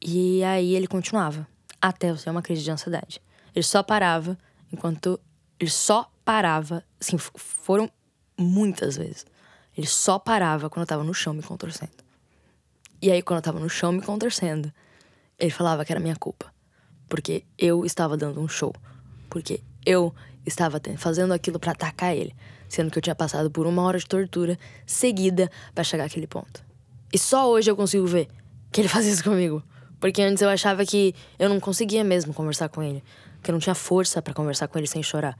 [0.02, 1.48] E aí ele continuava,
[1.82, 3.22] até eu ter uma crise de ansiedade.
[3.56, 4.38] Ele só parava
[4.72, 5.20] enquanto.
[5.60, 6.84] Ele só parava.
[7.00, 7.90] Assim, foram
[8.38, 9.26] muitas vezes.
[9.78, 11.92] Ele só parava quando eu tava no chão me contorcendo.
[13.00, 14.74] E aí, quando eu tava no chão me contorcendo,
[15.38, 16.52] ele falava que era minha culpa.
[17.08, 18.74] Porque eu estava dando um show.
[19.30, 20.14] Porque eu
[20.44, 22.36] estava fazendo aquilo para atacar ele.
[22.68, 26.66] Sendo que eu tinha passado por uma hora de tortura seguida para chegar àquele ponto.
[27.14, 28.28] E só hoje eu consigo ver
[28.72, 29.62] que ele fazia isso comigo.
[30.00, 33.04] Porque antes eu achava que eu não conseguia mesmo conversar com ele.
[33.44, 35.38] Que eu não tinha força para conversar com ele sem chorar.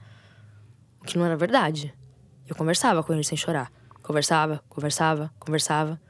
[1.00, 1.92] O que não era verdade.
[2.46, 3.70] Eu conversava com ele sem chorar.
[4.08, 6.00] Conversava, conversava, conversava.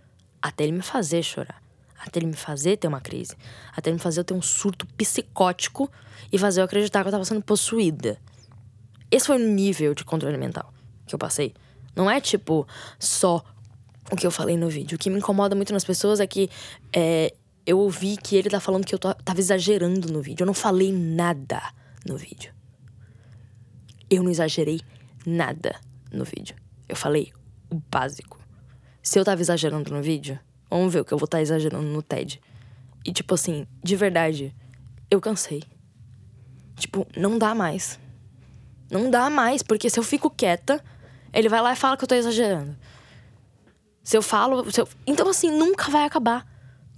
[0.40, 1.60] Até ele me fazer chorar.
[1.98, 3.34] Até ele me fazer ter uma crise.
[3.76, 5.90] Até ele me fazer eu ter um surto psicótico
[6.30, 8.16] e fazer eu acreditar que eu tava sendo possuída.
[9.10, 10.72] Esse foi o nível de controle mental
[11.08, 11.52] que eu passei.
[11.96, 12.68] Não é tipo
[13.00, 13.44] só
[14.12, 14.94] o que eu falei no vídeo.
[14.94, 16.48] O que me incomoda muito nas pessoas é que
[16.92, 17.34] é,
[17.66, 20.44] eu ouvi que ele tá falando que eu tava exagerando no vídeo.
[20.44, 21.60] Eu não falei nada
[22.06, 22.54] no vídeo.
[24.08, 24.82] Eu não exagerei
[25.26, 25.74] nada
[26.12, 26.54] no vídeo.
[26.88, 27.32] Eu falei
[27.70, 28.38] o básico.
[29.02, 30.38] Se eu tava exagerando no vídeo,
[30.70, 32.40] vamos ver o que eu vou estar tá exagerando no TED.
[33.04, 34.54] E tipo assim, de verdade,
[35.10, 35.62] eu cansei.
[36.76, 37.98] Tipo, não dá mais.
[38.90, 40.82] Não dá mais, porque se eu fico quieta,
[41.32, 42.76] ele vai lá e fala que eu tô exagerando.
[44.02, 44.70] Se eu falo.
[44.70, 44.88] Se eu...
[45.06, 46.46] Então, assim, nunca vai acabar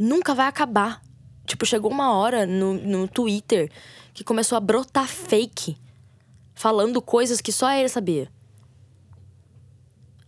[0.01, 1.03] nunca vai acabar.
[1.45, 3.71] Tipo, chegou uma hora no, no Twitter
[4.15, 5.77] que começou a brotar fake,
[6.55, 8.33] falando coisas que só ele sabia.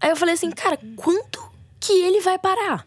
[0.03, 1.41] Aí eu falei assim, cara, quanto
[1.79, 2.85] que ele vai parar?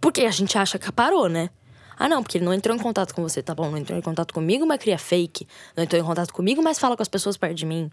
[0.00, 1.50] Porque a gente acha que parou, né?
[1.98, 3.68] Ah, não, porque ele não entrou em contato com você, tá bom?
[3.68, 5.48] Não entrou em contato comigo, mas cria fake.
[5.76, 7.90] Não entrou em contato comigo, mas fala com as pessoas perto de mim.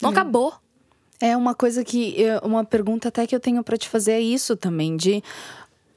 [0.00, 0.12] Não hum.
[0.12, 0.54] acabou.
[1.20, 2.16] É uma coisa que.
[2.42, 5.22] Uma pergunta até que eu tenho para te fazer é isso também: de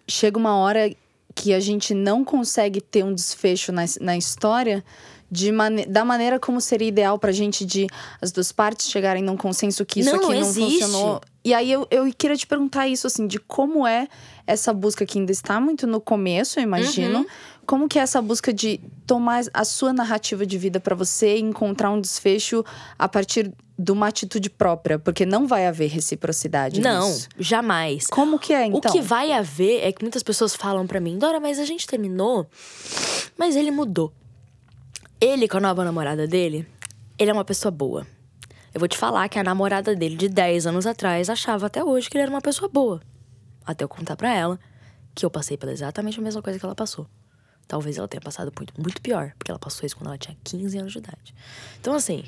[0.06, 0.94] chega uma hora
[1.34, 4.84] que a gente não consegue ter um desfecho na, na história
[5.32, 7.88] de mane da maneira como seria ideal pra gente de
[8.22, 10.80] as duas partes chegarem num consenso que isso não, aqui não existe.
[10.82, 11.22] funcionou.
[11.44, 14.08] E aí eu, eu queria te perguntar isso, assim, de como é
[14.46, 17.20] essa busca que ainda está muito no começo, eu imagino.
[17.20, 17.26] Uhum.
[17.66, 21.42] Como que é essa busca de tomar a sua narrativa de vida para você e
[21.42, 22.66] encontrar um desfecho
[22.98, 26.82] a partir de uma atitude própria, porque não vai haver reciprocidade.
[26.82, 27.30] Não, nisso.
[27.40, 28.08] jamais.
[28.08, 28.78] Como que é então?
[28.78, 31.88] O que vai haver é que muitas pessoas falam para mim, Dora, mas a gente
[31.88, 32.46] terminou,
[33.38, 34.12] mas ele mudou.
[35.20, 36.68] Ele com a nova namorada dele,
[37.18, 38.06] ele é uma pessoa boa.
[38.74, 42.10] Eu vou te falar que a namorada dele de 10 anos atrás achava até hoje
[42.10, 43.02] que ele era uma pessoa boa.
[43.66, 44.60] Até eu contar para ela
[45.14, 47.08] que eu passei pela exatamente a mesma coisa que ela passou.
[47.68, 50.78] Talvez ela tenha passado muito, muito pior, porque ela passou isso quando ela tinha 15
[50.78, 51.36] anos de idade.
[51.80, 52.24] Então, assim,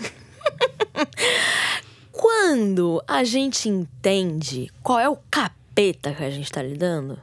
[2.12, 7.20] Quando a gente entende qual é o capeta que a gente tá lidando,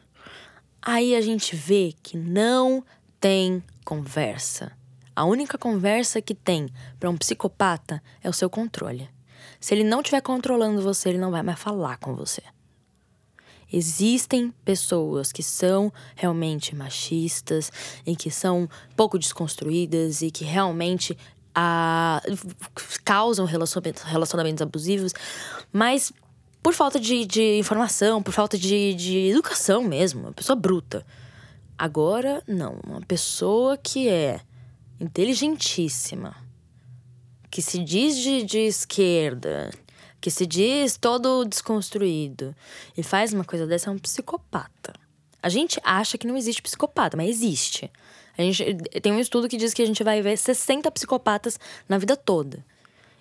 [0.82, 2.84] aí a gente vê que não
[3.20, 4.72] tem conversa.
[5.18, 9.10] A única conversa que tem para um psicopata é o seu controle.
[9.60, 12.44] Se ele não estiver controlando você, ele não vai mais falar com você.
[13.74, 17.72] Existem pessoas que são realmente machistas
[18.06, 21.18] e que são pouco desconstruídas e que realmente
[21.56, 22.22] a,
[23.04, 25.14] causam relacionamentos, relacionamentos abusivos,
[25.74, 26.14] mas
[26.62, 31.04] por falta de, de informação, por falta de, de educação mesmo, uma pessoa bruta.
[31.76, 34.42] Agora, não, uma pessoa que é
[35.00, 36.36] inteligentíssima,
[37.50, 39.72] que se diz de, de esquerda,
[40.20, 42.56] que se diz todo desconstruído
[42.98, 44.94] e faz uma coisa dessa é um psicopata.
[45.42, 47.92] A gente acha que não existe psicopata, mas existe.
[48.38, 51.98] A gente tem um estudo que diz que a gente vai ver 60 psicopatas na
[51.98, 52.66] vida toda.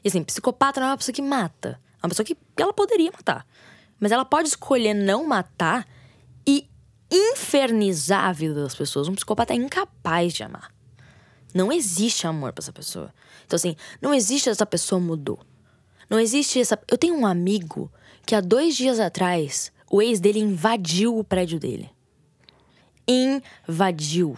[0.04, 1.80] E assim, psicopata não é uma pessoa que mata.
[2.02, 3.46] É uma pessoa que ela poderia matar.
[3.98, 5.86] Mas ela pode escolher não matar
[6.46, 6.68] e
[7.10, 9.08] infernizar a vida das pessoas.
[9.08, 10.75] Um psicopata é incapaz de amar.
[11.56, 13.14] Não existe amor para essa pessoa.
[13.46, 15.38] Então, assim, não existe essa pessoa mudou.
[16.10, 16.78] Não existe essa.
[16.86, 17.90] Eu tenho um amigo
[18.26, 21.88] que há dois dias atrás o ex dele invadiu o prédio dele.
[23.08, 24.36] Invadiu.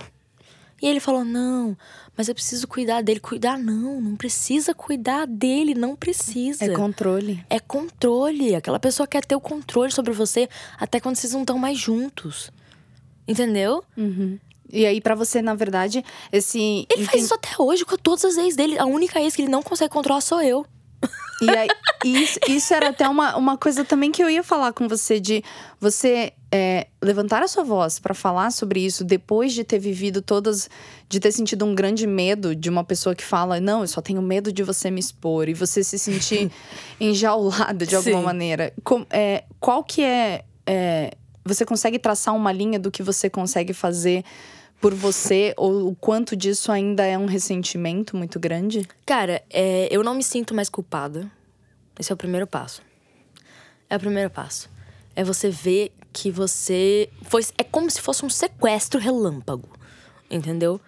[0.81, 1.77] E ele falou: Não,
[2.17, 3.19] mas eu preciso cuidar dele.
[3.19, 6.67] Cuidar, não, não precisa cuidar dele, não precisa.
[6.67, 7.45] É controle.
[7.51, 8.55] É controle.
[8.55, 12.53] Aquela pessoa quer ter o controle sobre você até quando vocês não estão mais juntos.
[13.27, 13.83] Entendeu?
[13.97, 14.39] Uhum.
[14.71, 16.87] E aí, para você, na verdade, esse.
[16.91, 18.79] Ele faz isso até hoje com todas as ex dele.
[18.79, 20.67] A única ex que ele não consegue controlar sou eu.
[21.41, 21.69] E aí,
[22.05, 25.45] isso, isso era até uma, uma coisa também que eu ia falar com você, de
[25.81, 30.69] você é, levantar a sua voz para falar sobre isso depois de ter vivido todas,
[31.09, 34.21] de ter sentido um grande medo de uma pessoa que fala, não, eu só tenho
[34.21, 36.51] medo de você me expor e você se sentir
[36.99, 38.25] enjaulado de alguma Sim.
[38.25, 38.73] maneira.
[38.83, 41.13] Com- é, qual que é, é,
[41.45, 44.25] Você consegue traçar uma linha do que você consegue fazer
[44.81, 48.87] por você ou o quanto disso ainda é um ressentimento muito grande?
[49.05, 51.31] Cara, é, eu não me sinto mais culpada.
[51.99, 52.83] Esse é o primeiro passo.
[53.91, 54.71] É o primeiro passo.
[55.17, 57.11] É você ver que você.
[57.23, 59.69] Foi, é como se fosse um sequestro relâmpago.
[60.31, 60.81] Entendeu?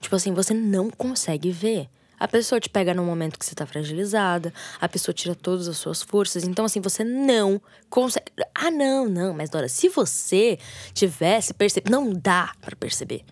[0.00, 1.88] Tipo assim, você não consegue ver.
[2.20, 5.78] A pessoa te pega num momento que você tá fragilizada, a pessoa tira todas as
[5.78, 6.44] suas forças.
[6.44, 8.26] Então, assim, você não consegue.
[8.54, 10.58] Ah, não, não, mas Dora, se você
[10.92, 11.90] tivesse percebido.
[11.90, 13.24] Não dá pra perceber.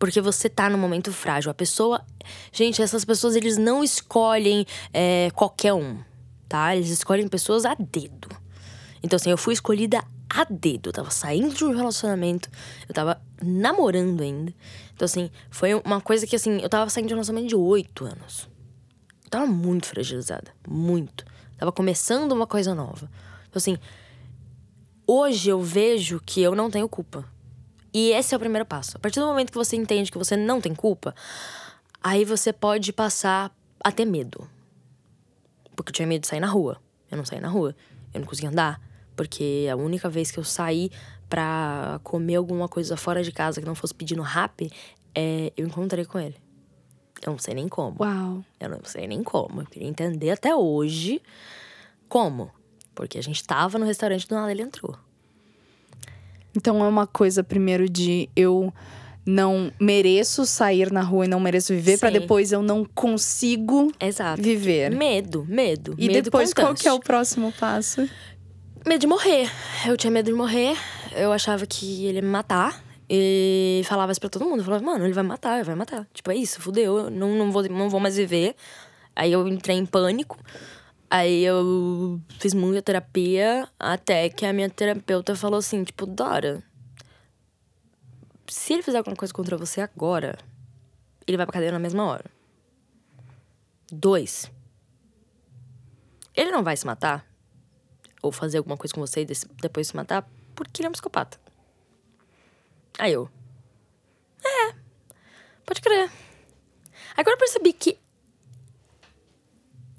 [0.00, 1.48] Porque você tá num momento frágil.
[1.48, 2.04] A pessoa.
[2.52, 5.98] Gente, essas pessoas, eles não escolhem é, qualquer um,
[6.48, 6.74] tá?
[6.74, 8.28] Eles escolhem pessoas a dedo.
[9.00, 10.88] Então, assim, eu fui escolhida a dedo.
[10.88, 12.50] Eu tava saindo de um relacionamento,
[12.88, 14.52] eu tava namorando ainda.
[14.94, 18.04] Então, assim, foi uma coisa que, assim, eu tava saindo de um relacionamento de oito
[18.04, 18.48] anos.
[19.24, 20.52] Eu tava muito fragilizada.
[20.66, 21.24] Muito.
[21.58, 23.10] Tava começando uma coisa nova.
[23.48, 23.76] Então, assim,
[25.06, 27.24] hoje eu vejo que eu não tenho culpa.
[27.92, 28.96] E esse é o primeiro passo.
[28.96, 31.14] A partir do momento que você entende que você não tem culpa,
[32.02, 34.48] aí você pode passar a ter medo.
[35.76, 36.80] Porque eu tinha medo de sair na rua.
[37.10, 37.74] Eu não saí na rua.
[38.12, 38.80] Eu não conseguia andar.
[39.14, 40.90] Porque a única vez que eu saí
[41.28, 44.70] pra comer alguma coisa fora de casa que não fosse pedindo rap,
[45.14, 46.36] é, eu encontrei com ele.
[47.24, 47.96] Eu não sei nem como.
[48.00, 48.44] Uau.
[48.60, 49.62] Eu não sei nem como.
[49.62, 51.22] Eu queria entender até hoje
[52.08, 52.50] como.
[52.94, 54.96] Porque a gente tava no restaurante do nada ele entrou.
[56.56, 58.72] Então é uma coisa, primeiro, de eu
[59.26, 62.20] não mereço sair na rua e não mereço viver, pra Sim.
[62.20, 64.40] depois eu não consigo Exato.
[64.40, 64.94] viver.
[64.94, 65.94] Medo, medo.
[65.98, 66.82] E medo depois, qual constante.
[66.82, 68.08] que é o próximo passo?
[68.86, 69.50] Medo de morrer.
[69.86, 70.76] Eu tinha medo de morrer.
[71.16, 72.82] Eu achava que ele ia me matar.
[73.08, 74.60] E falava isso pra todo mundo.
[74.60, 76.08] Eu falava, mano, ele vai me matar, ele vai matar.
[76.12, 76.98] Tipo, é isso, fudeu.
[76.98, 78.54] Eu não, não, vou, não vou mais viver.
[79.14, 80.38] Aí eu entrei em pânico.
[81.10, 83.68] Aí eu fiz muita terapia.
[83.78, 86.62] Até que a minha terapeuta falou assim, tipo, Dora...
[88.46, 90.38] Se ele fizer alguma coisa contra você agora,
[91.26, 92.26] ele vai pra cadeia na mesma hora.
[93.90, 94.50] Dois.
[96.34, 97.26] Ele não vai se matar
[98.22, 99.26] ou fazer alguma coisa com você e
[99.60, 101.38] depois se matar porque ele é um psicopata.
[102.98, 103.28] Aí eu.
[104.44, 104.74] É,
[105.64, 106.10] pode crer.
[107.16, 107.98] Agora eu percebi que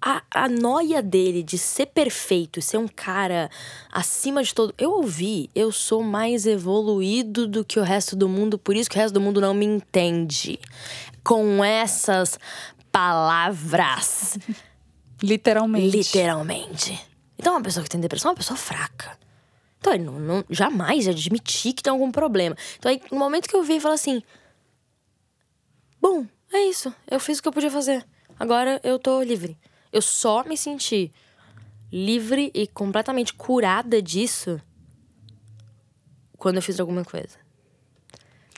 [0.06, 3.50] a, a noia dele de ser perfeito, ser um cara
[3.92, 4.74] acima de todo.
[4.78, 8.98] Eu ouvi, eu sou mais evoluído do que o resto do mundo, por isso que
[8.98, 10.60] o resto do mundo não me entende.
[11.24, 12.38] Com essas
[12.92, 14.38] palavras.
[15.24, 15.98] Literalmente.
[15.98, 17.08] Literalmente.
[17.38, 19.18] Então, uma pessoa que tem depressão é uma pessoa fraca.
[19.86, 22.58] Então, ele não, não- jamais ia admitir que tem algum problema.
[22.76, 24.24] Então, aí, no momento que eu vi, falou assim:
[26.02, 26.92] Bom, é isso.
[27.08, 28.04] Eu fiz o que eu podia fazer.
[28.40, 29.56] Agora eu tô livre.
[29.94, 31.14] Eu só me senti
[31.92, 34.60] livre e completamente curada disso
[36.36, 37.38] quando eu fiz alguma coisa.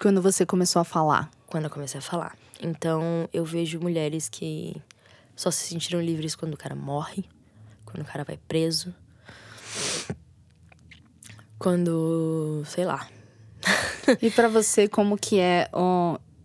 [0.01, 1.29] Quando você começou a falar.
[1.45, 2.37] Quando eu comecei a falar.
[2.61, 4.81] Então, eu vejo mulheres que
[5.35, 7.25] só se sentiram livres quando o cara morre,
[7.83, 8.95] quando o cara vai preso.
[11.59, 13.07] Quando, sei lá.
[14.21, 15.69] E pra você, como que é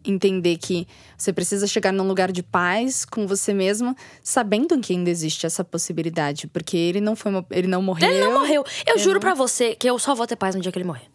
[0.05, 0.85] entender que
[1.17, 5.63] você precisa chegar num lugar de paz com você mesma, sabendo que ainda existe essa
[5.63, 6.49] possibilidade?
[6.49, 8.11] Porque ele não foi uma- ele não morreu.
[8.11, 8.65] Ele não morreu.
[8.85, 11.07] Eu juro pra você que eu só vou ter paz no dia que ele morrer.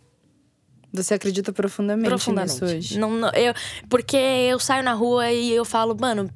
[0.93, 2.53] Você acredita profundamente, Profundamente.
[2.63, 2.97] nisso hoje?
[2.97, 3.53] Não, não, eu,
[3.89, 6.29] porque eu saio na rua e eu falo, mano,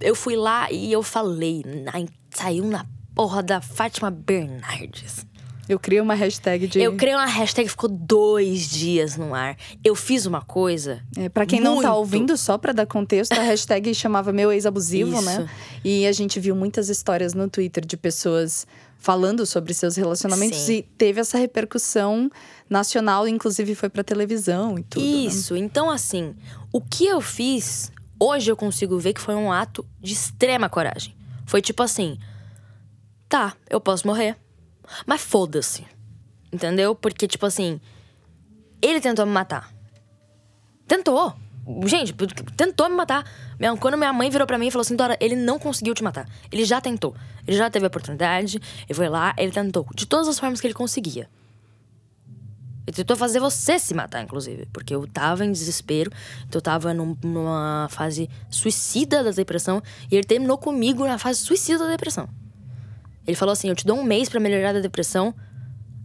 [0.00, 1.92] eu fui lá e eu falei, na,
[2.30, 5.26] saiu na porra da Fátima Bernardes.
[5.72, 6.80] Eu crio uma hashtag de.
[6.80, 9.56] Eu criei uma hashtag que ficou dois dias no ar.
[9.82, 11.02] Eu fiz uma coisa.
[11.16, 14.52] É, pra quem não tá muito- ouvindo, só pra dar contexto, a hashtag chamava Meu
[14.52, 15.48] Ex-Abusivo, né?
[15.84, 18.66] E a gente viu muitas histórias no Twitter de pessoas
[18.98, 20.74] falando sobre seus relacionamentos Sim.
[20.74, 22.30] e teve essa repercussão
[22.70, 25.04] nacional, inclusive foi pra televisão e tudo.
[25.04, 25.10] né?
[25.10, 25.56] Isso.
[25.56, 26.36] Então, assim,
[26.72, 31.16] o que eu fiz, hoje eu consigo ver que foi um ato de extrema coragem.
[31.46, 32.16] Foi tipo assim:
[33.28, 34.36] tá, eu posso morrer,
[35.06, 35.84] mas foda-se.
[36.52, 36.94] Entendeu?
[36.94, 37.80] Porque, tipo assim,
[38.80, 39.72] ele tentou me matar.
[40.86, 41.34] Tentou.
[41.86, 42.12] Gente,
[42.56, 43.24] tentou me matar.
[43.80, 46.28] Quando minha mãe virou pra mim e falou assim: Dora, ele não conseguiu te matar.
[46.50, 47.14] Ele já tentou.
[47.46, 48.56] Ele já teve a oportunidade.
[48.88, 49.86] Ele foi lá, ele tentou.
[49.94, 51.30] De todas as formas que ele conseguia.
[52.84, 54.66] Ele tentou fazer você se matar, inclusive.
[54.72, 56.10] Porque eu tava em desespero.
[56.48, 59.80] Então eu tava num- numa fase suicida da depressão.
[60.10, 62.28] E ele terminou comigo na fase suicida da depressão.
[63.26, 65.34] Ele falou assim: Eu te dou um mês pra melhorar da depressão.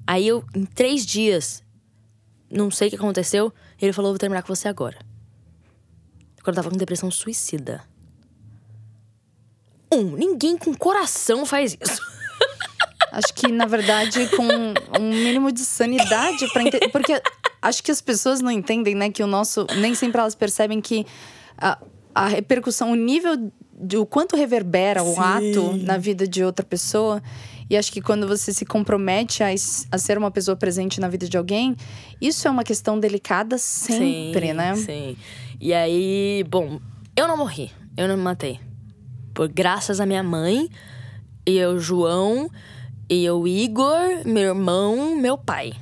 [0.06, 1.64] Aí eu, em três dias,
[2.50, 4.98] não sei o que aconteceu, ele falou: vou terminar com você agora.
[6.44, 7.84] Quando eu tava com depressão suicida.
[9.92, 12.02] Um, ninguém com coração faz isso.
[13.12, 14.46] Acho que, na verdade, com
[15.00, 16.90] um mínimo de sanidade para entender.
[16.90, 17.22] Porque
[17.62, 19.10] acho que as pessoas não entendem, né?
[19.10, 19.66] Que o nosso.
[19.80, 21.06] Nem sempre elas percebem que
[21.58, 21.80] a,
[22.14, 25.20] a repercussão, o nível do quanto reverbera o Sim.
[25.20, 27.22] ato na vida de outra pessoa.
[27.70, 29.50] E acho que quando você se compromete a,
[29.92, 31.76] a ser uma pessoa presente na vida de alguém,
[32.20, 34.76] isso é uma questão delicada sempre, sim, né?
[34.76, 35.18] Sim.
[35.60, 36.80] E aí, bom,
[37.16, 37.72] eu não morri.
[37.98, 38.60] Eu não me matei.
[39.34, 40.70] Por graças à minha mãe,
[41.48, 42.50] e eu, João,
[43.10, 45.74] e eu, Igor, meu irmão, meu pai.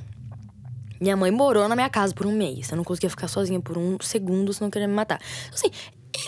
[0.98, 2.70] Minha mãe morou na minha casa por um mês.
[2.70, 5.20] Eu não conseguia ficar sozinha por um segundo, senão queria me matar.
[5.52, 5.70] Assim,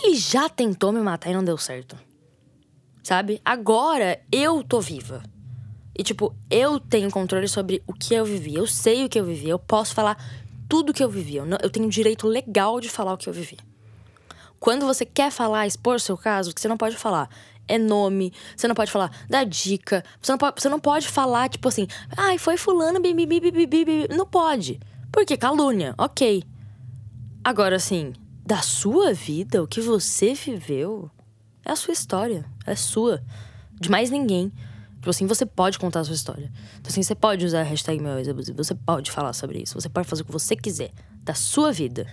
[0.03, 1.97] ele já tentou me matar e não deu certo.
[3.03, 3.41] Sabe?
[3.43, 5.23] Agora eu tô viva.
[5.97, 8.55] E, tipo, eu tenho controle sobre o que eu vivi.
[8.55, 9.49] Eu sei o que eu vivi.
[9.49, 10.17] Eu posso falar
[10.69, 11.37] tudo que eu vivi.
[11.37, 13.57] Eu, não- eu tenho direito legal de falar o que eu vivi.
[14.59, 17.29] Quando você quer falar, expor o seu caso, o que você não pode falar
[17.67, 21.49] é nome, você não pode falar da dica, você não pode, você não pode falar,
[21.49, 21.87] tipo assim,
[22.17, 24.79] ai, foi fulano, bi, bi, bi, bi, bi, bi, bi." Não pode.
[25.11, 26.43] Porque calúnia, ok.
[27.43, 28.13] Agora, assim,
[28.49, 31.07] da sua vida, o que você viveu,
[31.63, 32.43] é a sua história.
[32.65, 33.23] É sua.
[33.79, 34.51] De mais ninguém.
[34.95, 36.51] Tipo assim, você pode contar a sua história.
[36.79, 38.57] Então, assim, você pode usar a hashtag meu abusivo.
[38.57, 39.79] Você pode falar sobre isso.
[39.79, 40.89] Você pode fazer o que você quiser.
[41.21, 42.07] Da sua vida.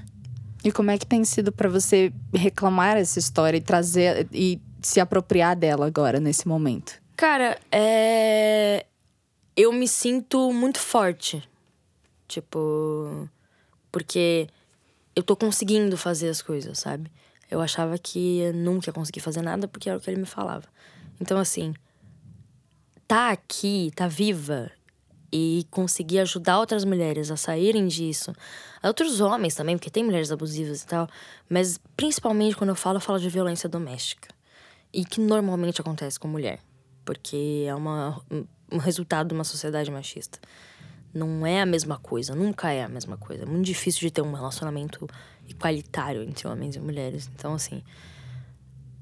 [0.63, 5.01] E como é que tem sido pra você reclamar essa história e trazer e se
[5.01, 7.01] apropriar dela agora, nesse momento?
[7.17, 8.85] Cara, é.
[9.57, 11.43] Eu me sinto muito forte.
[12.29, 13.27] Tipo.
[13.91, 14.49] Porque
[15.17, 17.11] eu tô conseguindo fazer as coisas, sabe?
[17.51, 20.27] Eu achava que eu nunca ia conseguir fazer nada porque era o que ele me
[20.27, 20.69] falava.
[21.19, 21.75] Então, assim.
[23.09, 24.71] Tá aqui, tá viva
[25.33, 28.33] e conseguir ajudar outras mulheres a saírem disso.
[28.83, 31.09] Outros homens também, porque tem mulheres abusivas e tal.
[31.49, 34.29] Mas principalmente quando eu falo, eu falo de violência doméstica.
[34.93, 36.59] E que normalmente acontece com mulher.
[37.05, 38.21] Porque é uma,
[38.73, 40.41] um resultado de uma sociedade machista.
[41.17, 43.45] Não é a mesma coisa, nunca é a mesma coisa.
[43.45, 45.09] É muito difícil de ter um relacionamento
[45.49, 47.31] igualitário entre homens e mulheres.
[47.35, 47.83] Então, assim,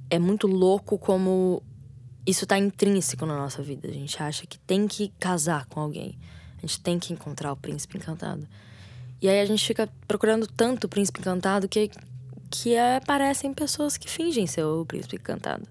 [0.09, 1.61] é muito louco como
[2.25, 3.89] isso tá intrínseco na nossa vida.
[3.89, 6.17] A gente acha que tem que casar com alguém.
[6.59, 8.47] A gente tem que encontrar o príncipe encantado.
[9.21, 11.91] E aí a gente fica procurando tanto o príncipe encantado que,
[12.49, 15.67] que é, parecem pessoas que fingem ser o príncipe encantado.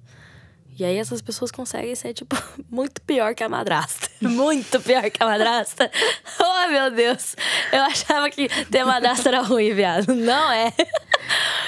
[0.77, 2.35] E aí essas pessoas conseguem ser, tipo,
[2.69, 4.09] muito pior que a madrasta.
[4.23, 5.91] Muito pior que a madrasta.
[6.39, 7.35] Oh, meu Deus.
[7.71, 10.13] Eu achava que ter madrasta era ruim, viado.
[10.15, 10.71] Não é.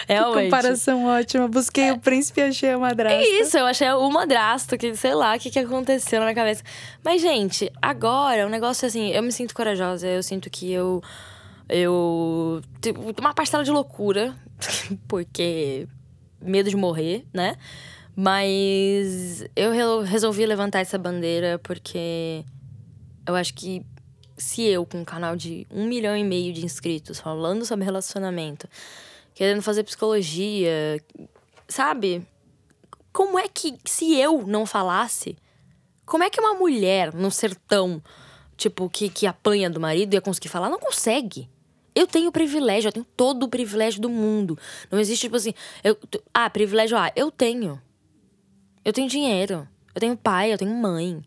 [0.07, 0.45] Realmente.
[0.45, 1.47] Comparação ótima.
[1.47, 3.19] Busquei o príncipe e achei a madrasta.
[3.19, 6.35] É isso, eu achei o madrasto, que sei lá o que, que aconteceu na minha
[6.35, 6.63] cabeça.
[7.03, 11.01] Mas, gente, agora o negócio é assim, eu me sinto corajosa, eu sinto que eu.
[11.67, 12.61] Eu.
[12.81, 14.35] Tipo, uma parcela de loucura,
[15.07, 15.87] porque.
[16.41, 17.57] medo de morrer, né?
[18.15, 22.45] Mas eu re- resolvi levantar essa bandeira porque
[23.27, 23.85] eu acho que
[24.37, 28.67] se eu, com um canal de um milhão e meio de inscritos, falando sobre relacionamento,
[29.33, 31.01] querendo fazer psicologia,
[31.67, 32.25] sabe?
[33.11, 35.37] Como é que, se eu não falasse,
[36.05, 38.01] como é que uma mulher no sertão,
[38.57, 40.69] tipo, que, que apanha do marido ia conseguir falar?
[40.69, 41.49] Não consegue.
[41.93, 44.57] Eu tenho privilégio, eu tenho todo o privilégio do mundo.
[44.91, 45.97] Não existe, tipo assim, eu,
[46.33, 47.81] ah, privilégio, ah, eu tenho.
[48.85, 49.67] Eu tenho dinheiro.
[49.93, 51.21] Eu tenho pai, eu tenho mãe.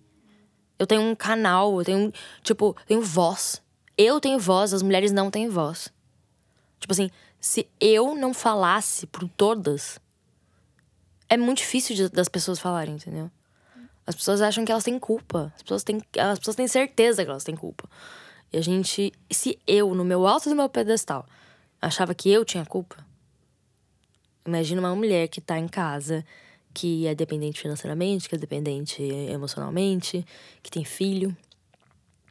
[0.78, 3.60] Eu tenho um canal, eu tenho, tipo, eu tenho voz.
[3.96, 5.92] Eu tenho voz, as mulheres não têm voz.
[6.78, 9.98] Tipo assim, se eu não falasse por todas,
[11.28, 13.28] é muito difícil de- das pessoas falarem, entendeu?
[14.06, 15.52] As pessoas acham que elas têm culpa.
[15.56, 17.88] As pessoas têm, as pessoas têm certeza que elas têm culpa.
[18.52, 21.26] E a gente, se eu, no meu alto do meu pedestal,
[21.82, 23.04] achava que eu tinha culpa,
[24.46, 26.24] imagina uma mulher que tá em casa,
[26.78, 30.24] que é dependente financeiramente, que é dependente emocionalmente,
[30.62, 31.36] que tem filho.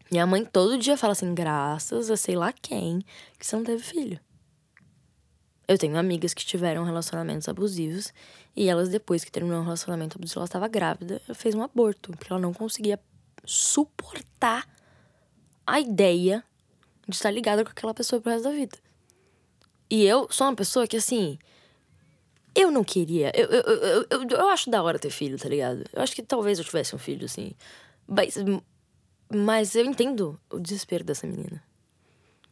[0.09, 3.03] Minha mãe todo dia fala assim, graças a sei lá quem,
[3.37, 4.17] que você não teve filho.
[5.67, 8.13] Eu tenho amigas que tiveram relacionamentos abusivos
[8.55, 12.11] e elas, depois que terminou um relacionamento abusivo, ela estava grávida, ela fez um aborto,
[12.11, 12.97] porque ela não conseguia
[13.43, 14.65] suportar
[15.65, 16.41] a ideia
[17.05, 18.77] de estar ligada com aquela pessoa pro resto da vida.
[19.89, 21.37] E eu sou uma pessoa que, assim,
[22.55, 23.31] eu não queria.
[23.35, 25.83] Eu, eu, eu, eu, eu acho da hora ter filho, tá ligado?
[25.93, 27.51] Eu acho que talvez eu tivesse um filho, assim.
[28.07, 28.35] Mas,
[29.33, 31.63] mas eu entendo o desespero dessa menina.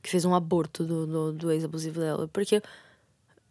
[0.02, 2.30] Que fez um aborto do, do, do ex-abusivo dela.
[2.32, 2.62] Porque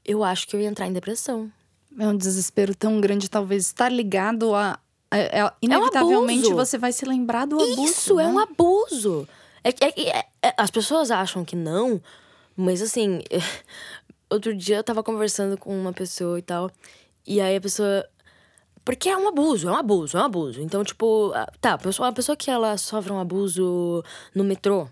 [0.04, 1.50] eu acho que eu ia entrar em depressão.
[1.98, 4.78] É um desespero tão grande, talvez estar ligado a.
[5.10, 6.54] a- a- inevitavelmente abuso.
[6.54, 7.84] você vai se lembrar do abuso.
[7.84, 8.32] Isso é né?
[8.32, 9.28] um abuso.
[9.62, 12.02] É, é, é, é, as pessoas acham que não,
[12.56, 13.22] mas assim,
[14.34, 16.70] outro dia eu tava conversando com uma pessoa e tal,
[17.26, 18.08] e aí a pessoa.
[18.84, 20.60] Porque é um abuso, é um abuso, é um abuso.
[20.60, 24.04] Então, tipo, tá, a pessoa, a pessoa que ela sofre um abuso
[24.34, 24.88] no metrô,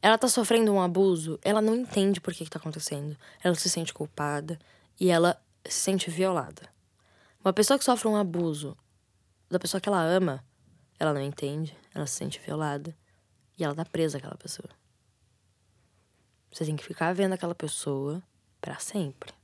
[0.00, 3.16] ela tá sofrendo um abuso, ela não entende por que, que tá acontecendo.
[3.42, 4.58] Ela se sente culpada
[5.00, 6.68] e ela se sente violada.
[7.44, 8.76] Uma pessoa que sofre um abuso
[9.50, 10.44] da pessoa que ela ama,
[10.98, 12.96] ela não entende, ela se sente violada
[13.58, 14.68] e ela tá presa àquela pessoa.
[16.52, 18.22] Você tem que ficar vendo aquela pessoa
[18.62, 19.34] para sempre.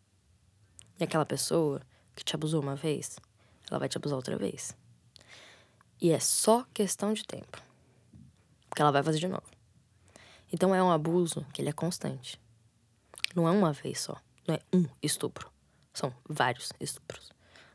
[0.98, 1.82] E aquela pessoa
[2.14, 3.18] que te abusou uma vez,
[3.68, 4.74] ela vai te abusar outra vez.
[6.00, 7.60] E é só questão de tempo.
[8.70, 9.46] Porque ela vai fazer de novo.
[10.52, 12.40] Então é um abuso que ele é constante.
[13.34, 14.16] Não é uma vez só.
[14.46, 15.50] Não é um estupro.
[15.92, 17.32] São vários estupros.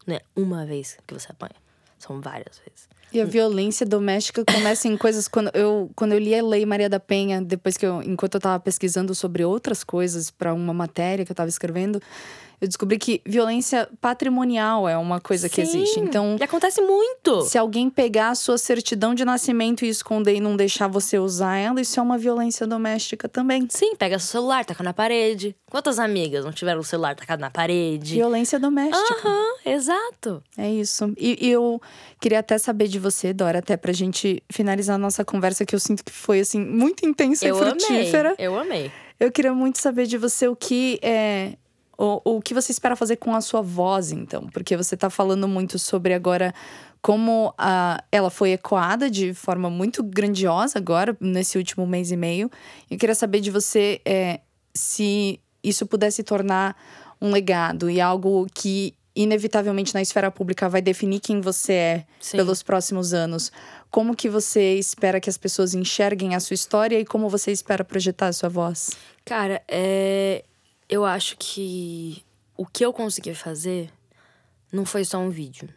[0.07, 1.61] Não é uma vez que você apanha.
[2.05, 2.89] São várias vezes.
[3.13, 6.89] E a violência doméstica começa em coisas quando eu quando eu li a Lei Maria
[6.89, 11.23] da Penha, depois que eu enquanto eu estava pesquisando sobre outras coisas para uma matéria
[11.23, 12.01] que eu estava escrevendo,
[12.63, 15.99] eu descobri que violência patrimonial é uma coisa Sim, que existe.
[15.99, 17.41] Então, e acontece muito.
[17.41, 21.57] se alguém pegar a sua certidão de nascimento e esconder e não deixar você usar
[21.57, 23.67] ela, isso é uma violência doméstica também.
[23.69, 25.53] Sim, pega seu celular, taca na parede.
[25.69, 28.15] Quantas amigas não tiveram o celular tacado na parede?
[28.15, 29.27] Violência doméstica.
[29.27, 30.41] Aham, exato.
[30.57, 31.13] É isso.
[31.17, 31.81] E, e eu
[32.21, 35.79] queria até saber de você, Dora, até pra gente finalizar a nossa conversa, que eu
[35.81, 38.29] sinto que foi, assim, muito intensa Eu e frutífera.
[38.29, 38.47] amei.
[38.47, 38.91] Eu amei.
[39.19, 41.53] Eu queria muito saber de você o que é.
[41.97, 44.47] O, o que você espera fazer com a sua voz, então?
[44.47, 46.53] Porque você tá falando muito sobre agora
[47.01, 52.49] como a, ela foi ecoada de forma muito grandiosa agora, nesse último mês e meio.
[52.89, 54.39] Eu queria saber de você é,
[54.73, 56.75] se isso pudesse tornar
[57.21, 62.37] um legado e algo que, inevitavelmente, na esfera pública vai definir quem você é Sim.
[62.37, 63.51] pelos próximos anos.
[63.91, 67.83] Como que você espera que as pessoas enxerguem a sua história e como você espera
[67.83, 68.91] projetar a sua voz?
[69.25, 70.43] Cara, é...
[70.89, 72.23] eu acho que
[72.55, 73.91] o que eu consegui fazer
[74.71, 75.69] não foi só um vídeo.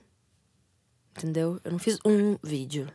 [1.17, 1.61] Entendeu?
[1.65, 2.89] Eu não fiz um vídeo.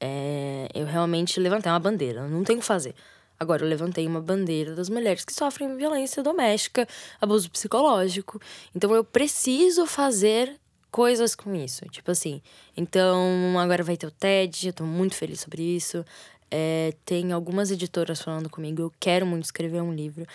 [0.00, 0.68] É...
[0.74, 2.26] Eu realmente levantei uma bandeira.
[2.28, 2.94] Não tenho o que fazer.
[3.38, 6.88] Agora, eu levantei uma bandeira das mulheres que sofrem violência doméstica,
[7.20, 8.40] abuso psicológico.
[8.74, 10.58] Então, eu preciso fazer
[10.90, 11.84] coisas com isso.
[11.86, 12.42] Tipo assim.
[12.76, 16.04] Então, agora vai ter o TED, eu tô muito feliz sobre isso.
[16.50, 20.26] É, tem algumas editoras falando comigo, eu quero muito escrever um livro.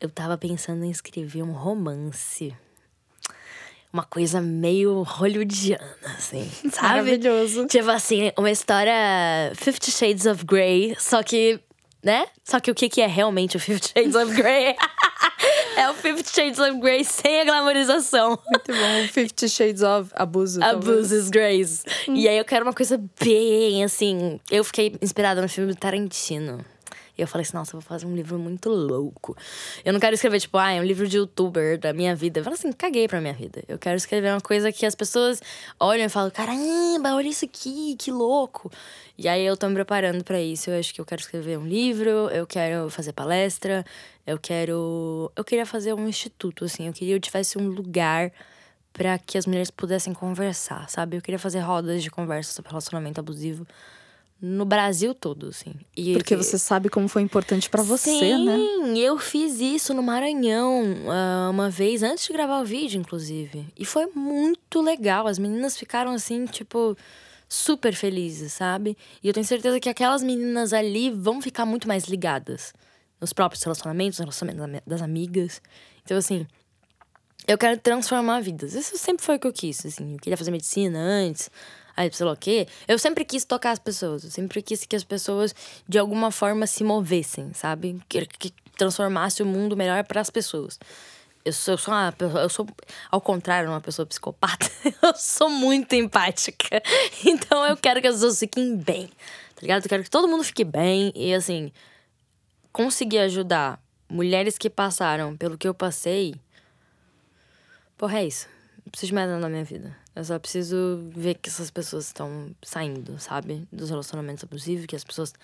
[0.00, 2.54] Eu tava pensando em escrever um romance.
[3.92, 6.88] Uma coisa meio hollywoodiana, assim, sabe?
[6.88, 7.66] Maravilhoso.
[7.66, 8.92] Tipo assim, uma história
[9.54, 11.58] Fifty Shades of Grey, só que,
[12.02, 12.26] né?
[12.44, 14.76] Só que o que que é realmente o Fifty Shades of Grey?
[15.78, 18.30] é o Fifty Shades of Grey sem a glamorização.
[18.50, 19.08] Muito bom.
[19.12, 20.62] Fifty Shades of Abuso.
[20.62, 21.84] Abuses Grace.
[22.08, 24.40] E aí eu quero uma coisa bem assim.
[24.50, 26.64] Eu fiquei inspirada no filme do Tarantino.
[27.16, 29.36] E eu falei assim, nossa, eu vou fazer um livro muito louco.
[29.84, 32.38] Eu não quero escrever, tipo, ah, é um livro de youtuber da minha vida.
[32.38, 33.60] Eu falo assim, caguei pra minha vida.
[33.66, 35.42] Eu quero escrever uma coisa que as pessoas
[35.80, 38.70] olham e falam, caramba, olha isso aqui, que louco.
[39.16, 40.70] E aí eu tô me preparando pra isso.
[40.70, 43.84] Eu acho que eu quero escrever um livro, eu quero fazer palestra,
[44.28, 45.32] eu quero.
[45.34, 46.86] Eu queria fazer um instituto, assim.
[46.86, 48.30] Eu queria que eu tivesse um lugar
[48.92, 51.16] para que as mulheres pudessem conversar, sabe?
[51.16, 53.66] Eu queria fazer rodas de conversa sobre relacionamento abusivo
[54.38, 55.72] no Brasil todo, assim.
[55.96, 58.98] E Porque você sabe como foi importante pra você, Sim, né?
[58.98, 63.66] eu fiz isso no Maranhão ah, uma vez, antes de gravar o vídeo, inclusive.
[63.78, 65.26] E foi muito legal.
[65.26, 66.94] As meninas ficaram assim, tipo,
[67.48, 68.94] super felizes, sabe?
[69.22, 72.74] E eu tenho certeza que aquelas meninas ali vão ficar muito mais ligadas
[73.20, 75.60] nos próprios relacionamentos, nos relacionamentos da- das amigas.
[76.04, 76.46] Então, assim,
[77.46, 78.74] eu quero transformar vidas.
[78.74, 80.12] Isso sempre foi o que eu quis, assim.
[80.12, 81.50] Eu queria fazer medicina antes,
[81.96, 82.66] aí sei lá o quê.
[82.86, 84.24] Eu sempre quis tocar as pessoas.
[84.24, 85.54] Eu sempre quis que as pessoas,
[85.88, 88.00] de alguma forma, se movessem, sabe?
[88.08, 90.78] Que, que transformasse o mundo melhor para as pessoas.
[91.44, 92.66] Eu sou, eu sou uma eu sou,
[93.10, 94.70] ao contrário, uma pessoa psicopata.
[95.02, 96.82] Eu sou muito empática.
[97.24, 99.06] Então eu quero que as pessoas fiquem bem,
[99.54, 99.84] tá ligado?
[99.84, 101.72] Eu quero que todo mundo fique bem e, assim,
[102.72, 106.34] conseguir ajudar mulheres que passaram pelo que eu passei.
[107.96, 108.48] Porra, é isso.
[108.84, 109.94] Não preciso mais nada na minha vida.
[110.14, 113.68] Eu só preciso ver que essas pessoas estão saindo, sabe?
[113.70, 115.34] Dos relacionamentos abusivos, que as pessoas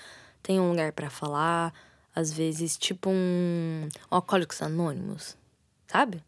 [0.43, 1.73] têm um lugar pra falar.
[2.15, 5.37] Às vezes, tipo um, um Alcoólicos Anônimos,
[5.87, 6.23] sabe?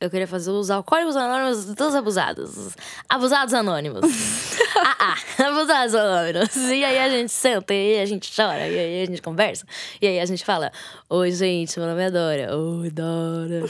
[0.00, 2.74] Eu queria fazer os Alcoólicos Anônimos dos abusados.
[3.06, 4.00] Abusados Anônimos.
[4.76, 6.56] ah, ah, abusados Anônimos.
[6.56, 9.66] E aí a gente senta, e aí a gente chora, e aí a gente conversa.
[10.00, 10.72] E aí a gente fala:
[11.08, 12.56] Oi, gente, meu nome é Dora.
[12.56, 13.64] Oi, Dora.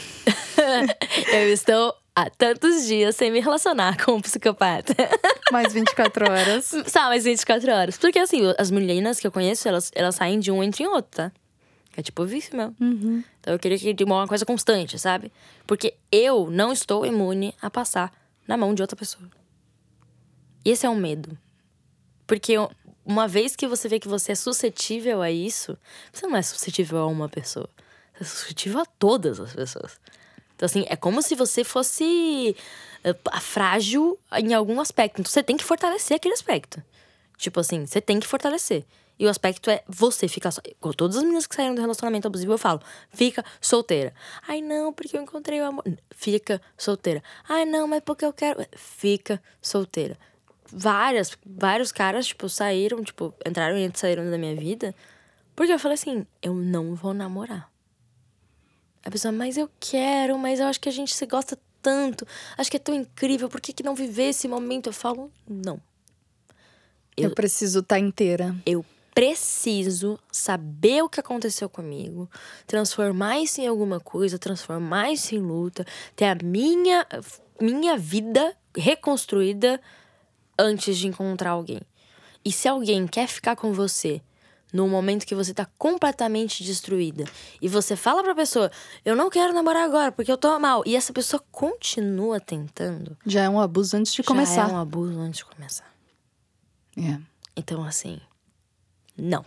[1.35, 4.95] Eu estou há tantos dias sem me relacionar com um psicopata.
[5.51, 6.73] Mais 24 horas.
[6.87, 7.99] Só mais 24 horas.
[7.99, 11.11] Porque assim, as meninas que eu conheço, elas, elas saem de um entre em outro,
[11.11, 11.33] tá?
[12.01, 12.75] É tipo vício mesmo.
[12.81, 13.23] Uhum.
[13.39, 15.31] Então eu queria que de uma coisa constante, sabe?
[15.67, 18.11] Porque eu não estou imune a passar
[18.49, 19.29] na mão de outra pessoa.
[20.65, 21.37] Esse é um medo.
[22.27, 22.55] Porque
[23.05, 25.77] uma vez que você vê que você é suscetível a isso,
[26.11, 27.69] você não é suscetível a uma pessoa.
[28.15, 30.01] Você é suscetível a todas as pessoas.
[30.57, 32.57] Então, assim, é como se você fosse
[33.05, 35.21] uh, frágil em algum aspecto.
[35.21, 36.83] Então, você tem que fortalecer aquele aspecto.
[37.37, 38.87] Tipo assim, você tem que fortalecer.
[39.21, 40.63] E o aspecto é você ficar só.
[40.81, 44.15] Com todas as meninas que saíram do relacionamento abusivo, eu falo: fica solteira.
[44.49, 45.85] Ai, não, porque eu encontrei o amor.
[46.11, 47.23] Fica solteira.
[47.47, 48.67] Ai, não, mas porque eu quero.
[48.75, 50.17] Fica solteira.
[50.73, 54.95] Várias, vários caras, tipo, saíram, tipo, entraram e saíram da minha vida.
[55.55, 57.71] Porque eu falei assim: eu não vou namorar.
[59.05, 62.71] A pessoa, mas eu quero, mas eu acho que a gente se gosta tanto, acho
[62.71, 64.89] que é tão incrível, por que, que não viver esse momento?
[64.89, 65.79] Eu falo, não.
[67.17, 68.55] Eu, eu preciso estar tá inteira.
[68.65, 68.85] Eu
[69.15, 72.29] preciso saber o que aconteceu comigo,
[72.67, 75.85] transformar isso em alguma coisa, transformar isso em luta,
[76.15, 77.07] ter a minha,
[77.61, 79.81] minha vida reconstruída
[80.59, 81.81] antes de encontrar alguém.
[82.45, 84.23] E se alguém quer ficar com você
[84.73, 87.25] no momento que você tá completamente destruída
[87.61, 88.71] e você fala pra pessoa,
[89.05, 93.17] eu não quero namorar agora porque eu tô mal, e essa pessoa continua tentando.
[93.27, 94.67] Já é um abuso antes de começar.
[94.67, 95.91] Já é um abuso antes de começar.
[96.97, 97.19] É.
[97.57, 98.21] Então, assim,
[99.21, 99.45] não.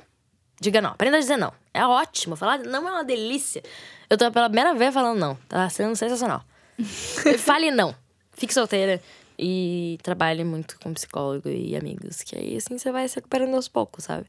[0.61, 0.91] Diga não.
[0.91, 1.51] Aprenda a dizer não.
[1.73, 2.35] É ótimo.
[2.35, 3.61] Falar não é uma delícia.
[4.09, 5.35] Eu tô pela primeira vez falando não.
[5.49, 6.43] Tá sendo sensacional.
[7.39, 7.95] Fale não.
[8.31, 9.01] Fique solteira.
[9.37, 12.21] E trabalhe muito com psicólogo e amigos.
[12.21, 14.25] Que aí, assim, você vai se recuperando aos poucos, sabe?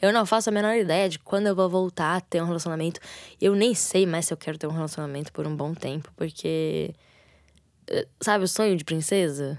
[0.00, 3.00] Eu não faço a menor ideia de quando eu vou voltar a ter um relacionamento.
[3.40, 6.94] Eu nem sei mais se eu quero ter um relacionamento por um bom tempo, porque.
[7.88, 9.58] Eh, sabe o sonho de princesa?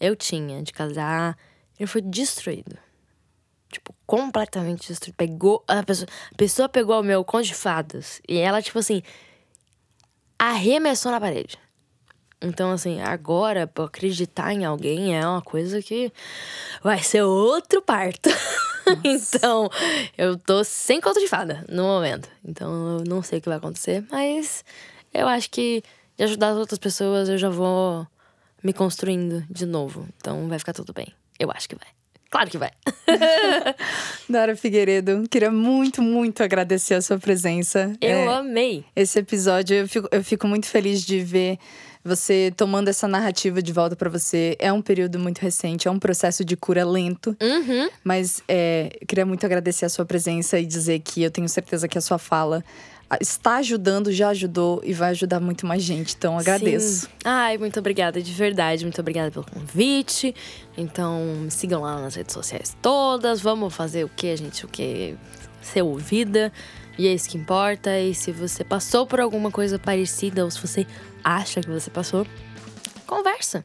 [0.00, 1.36] Eu tinha, de casar.
[1.78, 2.76] Ele foi destruído.
[3.74, 5.16] Tipo, completamente destruído.
[5.16, 5.64] Pegou.
[5.66, 8.20] A pessoa, a pessoa pegou o meu conto de fadas.
[8.28, 9.02] E ela, tipo assim.
[10.38, 11.58] Arremessou na parede.
[12.40, 16.12] Então, assim, agora, acreditar em alguém é uma coisa que
[16.82, 18.28] vai ser outro parto.
[19.02, 19.70] então,
[20.16, 22.28] eu tô sem conto de fada no momento.
[22.44, 24.64] Então, eu não sei o que vai acontecer, mas
[25.12, 25.82] eu acho que
[26.16, 28.06] de ajudar as outras pessoas eu já vou
[28.62, 30.06] me construindo de novo.
[30.18, 31.12] Então, vai ficar tudo bem.
[31.38, 31.93] Eu acho que vai.
[32.34, 32.72] Claro que vai.
[34.28, 37.92] Dara Figueiredo, queria muito, muito agradecer a sua presença.
[38.00, 38.84] Eu é, amei.
[38.96, 41.60] Esse episódio, eu fico, eu fico muito feliz de ver
[42.04, 44.56] você tomando essa narrativa de volta para você.
[44.58, 47.36] É um período muito recente, é um processo de cura lento.
[47.40, 47.88] Uhum.
[48.02, 51.96] Mas é, queria muito agradecer a sua presença e dizer que eu tenho certeza que
[51.96, 52.64] a sua fala
[53.20, 56.14] está ajudando, já ajudou e vai ajudar muito mais gente.
[56.16, 57.06] Então, agradeço.
[57.06, 57.08] Sim.
[57.24, 58.84] Ai, muito obrigada, de verdade.
[58.84, 60.34] Muito obrigada pelo convite.
[60.76, 63.40] Então, me sigam lá nas redes sociais todas.
[63.40, 64.64] Vamos fazer o que, gente?
[64.64, 65.16] O que?
[65.60, 66.52] Ser ouvida.
[66.98, 67.98] E é isso que importa.
[67.98, 70.86] E se você passou por alguma coisa parecida, ou se você
[71.22, 72.26] acha que você passou,
[73.06, 73.64] conversa.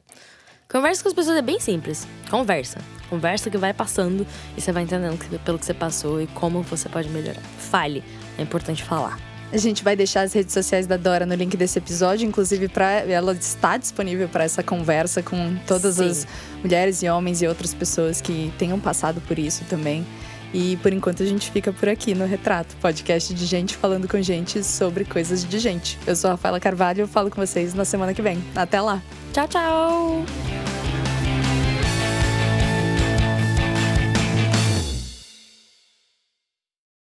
[0.72, 2.08] Conversa com as pessoas, é bem simples.
[2.30, 2.80] Conversa.
[3.10, 4.26] Conversa que vai passando
[4.56, 7.42] e você vai entendendo pelo que você passou e como você pode melhorar.
[7.58, 8.04] Fale.
[8.38, 9.29] É importante falar.
[9.52, 13.02] A gente vai deixar as redes sociais da Dora no link desse episódio, inclusive para
[13.02, 16.10] ela está disponível para essa conversa com todas Sim.
[16.10, 16.28] as
[16.64, 20.06] mulheres e homens e outras pessoas que tenham passado por isso também.
[20.54, 24.22] E por enquanto a gente fica por aqui no Retrato, podcast de gente falando com
[24.22, 25.98] gente sobre coisas de gente.
[26.08, 28.44] Eu sou a Rafaela Carvalho, eu falo com vocês na semana que vem.
[28.56, 29.02] Até lá.
[29.32, 30.26] Tchau, tchau.